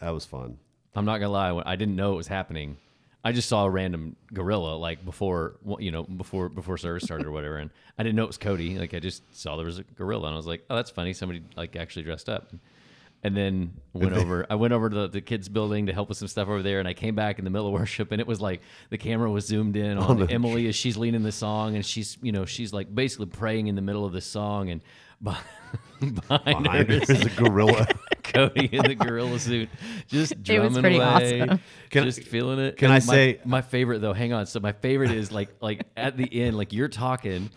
[0.00, 0.58] that was fun.
[0.94, 1.50] I'm not gonna lie.
[1.50, 2.76] when- I didn't know it was happening.
[3.24, 7.30] I just saw a random gorilla like before you know before before service started or
[7.32, 8.78] whatever, and I didn't know it was Cody.
[8.78, 11.14] Like I just saw there was a gorilla, and I was like, oh, that's funny.
[11.14, 12.50] Somebody like actually dressed up.
[12.52, 12.60] And
[13.36, 14.44] then went over.
[14.50, 16.78] I went over to the, the kids' building to help with some stuff over there,
[16.80, 18.60] and I came back in the middle of worship, and it was like
[18.90, 22.32] the camera was zoomed in on Emily as she's leading the song, and she's you
[22.32, 24.82] know she's like basically praying in the middle of the song, and
[25.22, 25.44] behind,
[26.00, 27.86] behind, Behind her her is a gorilla.
[28.24, 29.68] Cody in the gorilla suit,
[30.08, 31.60] just It drumming was pretty away, awesome.
[31.90, 32.76] Can- just feeling it.
[32.76, 34.12] can I my, say- my favorite though?
[34.12, 34.46] Hang on.
[34.46, 37.50] So my favorite is like like at the end, like you're talking,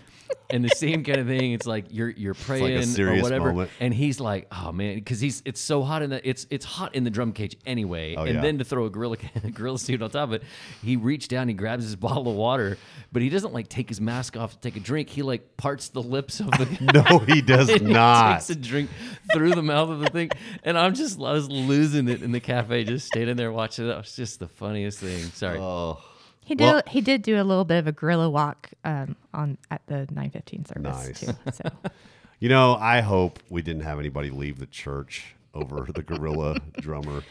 [0.49, 1.51] and the same kind of thing.
[1.53, 3.71] It's like you're you're like praying or whatever, moment.
[3.79, 6.95] and he's like, oh man, because he's it's so hot in the it's it's hot
[6.95, 8.41] in the drum cage anyway, Oh, and yeah.
[8.41, 10.43] then to throw a gorilla a gorilla suit on top of it,
[10.83, 12.77] he reached down, he grabs his bottle of water,
[13.11, 15.09] but he doesn't like take his mask off to take a drink.
[15.09, 16.91] He like parts the lips of the.
[17.09, 18.33] no, he does And he not.
[18.35, 18.89] takes a drink
[19.33, 20.29] through the mouth of the thing,
[20.63, 23.91] and I'm just I was losing it in the cafe, just standing there watching it.
[23.91, 25.23] It was just the funniest thing.
[25.33, 25.99] Sorry, Oh,
[26.47, 26.63] He did.
[26.63, 30.07] Well- he did do a little bit of a gorilla walk um, on at the
[30.11, 31.19] 915 service Nice.
[31.19, 31.33] too.
[31.51, 31.69] So
[32.39, 37.23] You know, I hope we didn't have anybody leave the church over the gorilla drummer.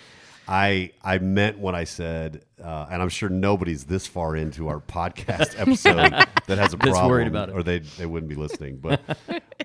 [0.49, 4.81] I I meant what I said, uh, and I'm sure nobody's this far into our
[4.81, 6.11] podcast episode
[6.47, 7.55] that has a problem, worried about it.
[7.57, 8.77] or they they wouldn't be listening.
[8.77, 9.01] But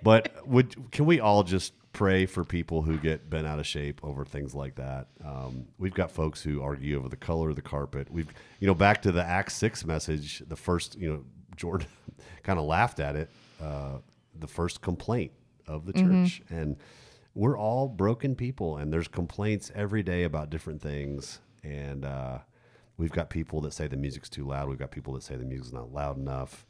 [0.01, 3.99] but would can we all just pray for people who get bent out of shape
[4.03, 5.07] over things like that?
[5.23, 8.09] Um, we've got folks who argue over the color of the carpet.
[8.11, 8.29] We've
[8.59, 10.43] you know back to the Acts six message.
[10.47, 11.23] The first you know
[11.55, 11.87] Jordan
[12.43, 13.29] kind of laughed at it.
[13.61, 13.97] Uh,
[14.39, 15.31] the first complaint
[15.67, 16.75] of the church and
[17.35, 22.39] we're all broken people and there's complaints every day about different things and uh,
[22.97, 25.45] we've got people that say the music's too loud we've got people that say the
[25.45, 26.65] music's not loud enough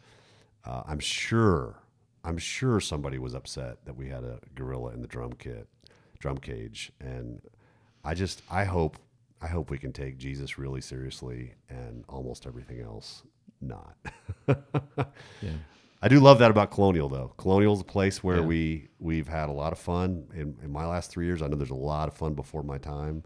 [0.66, 1.81] uh, i'm sure
[2.24, 5.68] i'm sure somebody was upset that we had a gorilla in the drum kit
[6.20, 7.42] drum cage and
[8.04, 8.98] i just i hope
[9.42, 13.24] i hope we can take jesus really seriously and almost everything else
[13.60, 13.96] not
[14.48, 14.56] yeah.
[16.04, 17.32] I do love that about Colonial, though.
[17.38, 18.46] Colonial is a place where Yeah.
[18.46, 21.44] we we've had a lot of fun in, in my last three years.
[21.44, 23.22] I know there's a lot of fun before my time,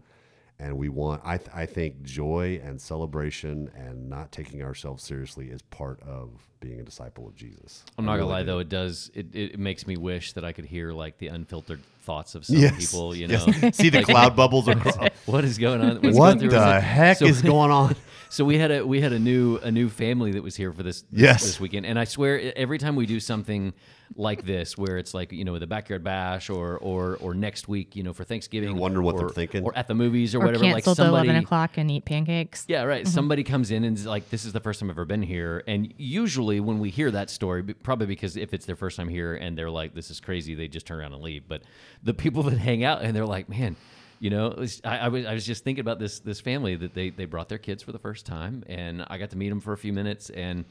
[0.58, 1.22] and we want.
[1.24, 6.46] I th- I think joy and celebration and not taking ourselves seriously is part of
[6.66, 7.84] being a disciple of Jesus.
[7.98, 8.46] I'm I not gonna really lie do.
[8.46, 11.80] though, it does it, it makes me wish that I could hear like the unfiltered
[12.02, 12.76] thoughts of some Yes.
[12.78, 13.14] people.
[13.14, 13.46] You Yes.
[13.62, 14.96] know, See the Like, cloud bubbles across.
[15.26, 15.96] What is going on?
[16.00, 16.82] What's what going through the his head?
[16.82, 17.96] heck So- is going on?
[18.28, 20.82] So we had a we had a new a new family that was here for
[20.82, 21.42] this this, Yes.
[21.44, 23.72] this weekend, and I swear e- every time we do something
[24.16, 27.94] like this, where it's like you know the backyard bash or or or next week,
[27.94, 29.62] you know for Thanksgiving, You're wondering what or, they're thinking?
[29.62, 30.64] or at the movies or, or whatever.
[30.64, 32.64] Like cancel till somebody, 11 o'clock and eat pancakes.
[32.66, 33.04] yeah, right.
[33.04, 33.12] Mm-hmm.
[33.14, 35.62] Somebody comes in and is like, "This is the first time I've ever been here."
[35.68, 39.34] And usually, when we hear that story, probably because if it's their first time here
[39.34, 41.48] and they're like, "This is crazy," they just turn around and leave.
[41.48, 41.62] But
[42.02, 43.76] the people that hang out and they're like, "Man."
[44.18, 47.10] You know, I, I was I was just thinking about this this family that they
[47.10, 49.74] they brought their kids for the first time, and I got to meet them for
[49.74, 50.64] a few minutes, and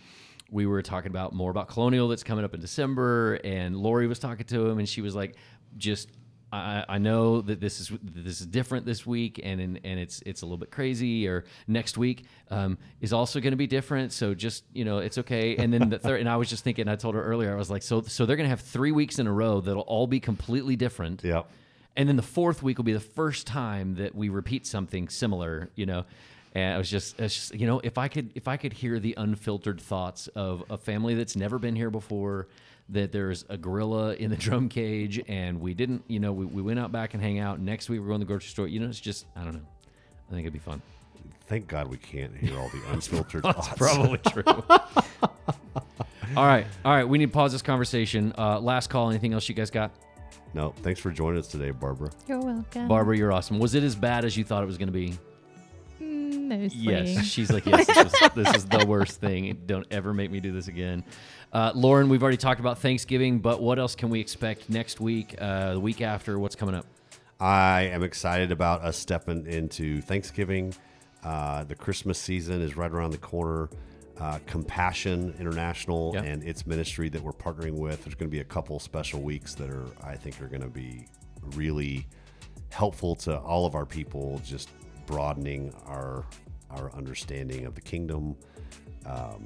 [0.49, 4.17] we were talking about more about Colonial that's coming up in December, and Lori was
[4.17, 5.35] talking to him, and she was like,
[5.77, 6.09] just
[6.51, 10.21] I, I know that this is this is different this week, and and, and it's
[10.25, 11.27] it's a little bit crazy.
[11.27, 14.13] Or next week um, is also going to be different.
[14.13, 15.57] So just you know, it's okay.
[15.57, 17.69] And then the third, and I was just thinking, I told her earlier, I was
[17.69, 20.19] like, so so they're going to have three weeks in a row that'll all be
[20.19, 21.23] completely different.
[21.23, 21.49] Yep.
[21.97, 25.69] And then the fourth week will be the first time that we repeat something similar,
[25.75, 26.05] you know.
[26.53, 28.97] And I was just, it's just, you know, if I could, if I could hear
[28.97, 32.47] the unfiltered thoughts of a family that's never been here before,
[32.89, 36.61] that there's a gorilla in the drum cage, and we didn't, you know, we, we
[36.61, 37.59] went out back and hang out.
[37.59, 38.67] Next week we're going to the grocery store.
[38.67, 39.61] You know, it's just, I don't know.
[40.29, 40.81] I think it'd be fun.
[41.47, 43.77] Thank God we can't hear all the unfiltered That's thoughts.
[43.77, 44.43] probably true.
[46.35, 47.03] all right, all right.
[47.07, 48.33] We need to pause this conversation.
[48.37, 49.09] Uh, last call.
[49.09, 49.91] Anything else you guys got?
[50.53, 52.09] No, thanks for joining us today, Barbara.
[52.27, 52.87] You're welcome.
[52.87, 53.59] Barbara, you're awesome.
[53.59, 55.17] Was it as bad as you thought it was going to be?
[56.49, 56.79] Mostly.
[56.79, 57.25] Yes.
[57.25, 59.61] She's like, yes, this, was, this is the worst thing.
[59.65, 61.03] Don't ever make me do this again.
[61.51, 65.35] Uh, Lauren, we've already talked about Thanksgiving, but what else can we expect next week,
[65.39, 66.37] uh, the week after?
[66.37, 66.85] What's coming up?
[67.39, 70.73] I am excited about us stepping into Thanksgiving.
[71.23, 73.69] Uh, the Christmas season is right around the corner.
[74.17, 76.23] Uh, Compassion International Yeah.
[76.23, 78.03] and its ministry that we're partnering with.
[78.05, 80.69] There's going to be a couple special weeks that are, I think, are going to
[80.69, 81.07] be
[81.55, 82.07] really
[82.69, 84.69] helpful to all of our people, just
[85.05, 86.25] broadening our
[86.71, 88.35] our understanding of the kingdom.
[89.05, 89.45] Um,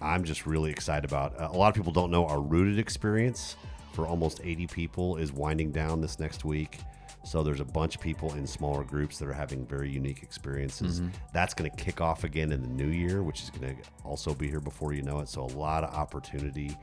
[0.00, 1.34] I'm just really excited about.
[1.38, 3.56] A lot of people don't know our rooted experience
[3.92, 6.78] for almost 80 people is winding down this next week.
[7.24, 11.00] So there's a bunch of people in smaller groups that are having very unique experiences.
[11.32, 14.34] That's going to kick off again in the new year, which is going to also
[14.34, 15.28] be here before you know it.
[15.28, 16.76] So a lot of opportunity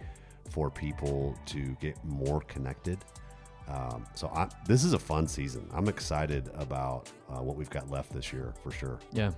[0.49, 2.99] for people to get more connected.
[3.69, 5.67] Um, so I, this is a fun season.
[5.73, 8.99] I'm excited about uh, what we've got left this year for sure.
[9.13, 9.31] Yeah.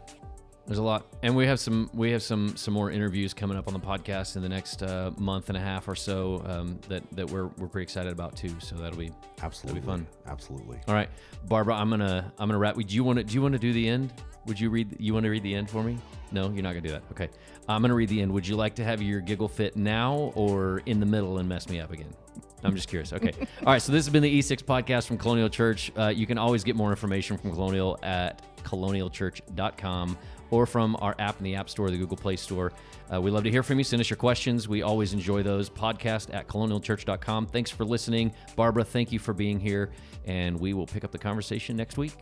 [0.68, 3.68] There's a lot, and we have some we have some some more interviews coming up
[3.68, 7.04] on the podcast in the next uh, month and a half or so um, that
[7.14, 8.54] that we're we're pretty excited about too.
[8.60, 9.12] So that'll be
[9.42, 10.06] Absolutely fun.
[10.28, 10.80] Absolutely.
[10.88, 11.10] all right,
[11.48, 11.74] Barbara.
[11.76, 12.76] I'm gonna I'm gonna wrap.
[12.76, 14.14] Do you want to do you want to do the end?
[14.46, 14.96] Would you read?
[15.00, 15.98] You want to read the end for me?
[16.32, 17.04] No, you're not gonna do that.
[17.12, 17.30] Okay,
[17.68, 18.32] I'm gonna read the end.
[18.32, 21.70] Would you like to have your giggle fit now or in the middle and mess
[21.70, 22.14] me up again?
[22.64, 23.14] I'm just curious.
[23.14, 23.34] Okay.
[23.66, 23.82] All right.
[23.82, 25.92] So this has been the E6 podcast from Colonial Church.
[25.98, 30.18] Uh, you can always get more information from Colonial at colonialchurch.com
[30.52, 32.72] or from our app in the App Store, the Google Play Store.
[33.12, 33.84] Uh, we love to hear from you.
[33.84, 34.68] Send us your questions.
[34.68, 35.70] We always enjoy those.
[35.70, 37.48] Podcast at colonialchurch.com.
[37.48, 38.34] Thanks for listening.
[38.56, 39.92] Barbara, thank you for being here.
[40.26, 42.14] And we will pick up the conversation next week.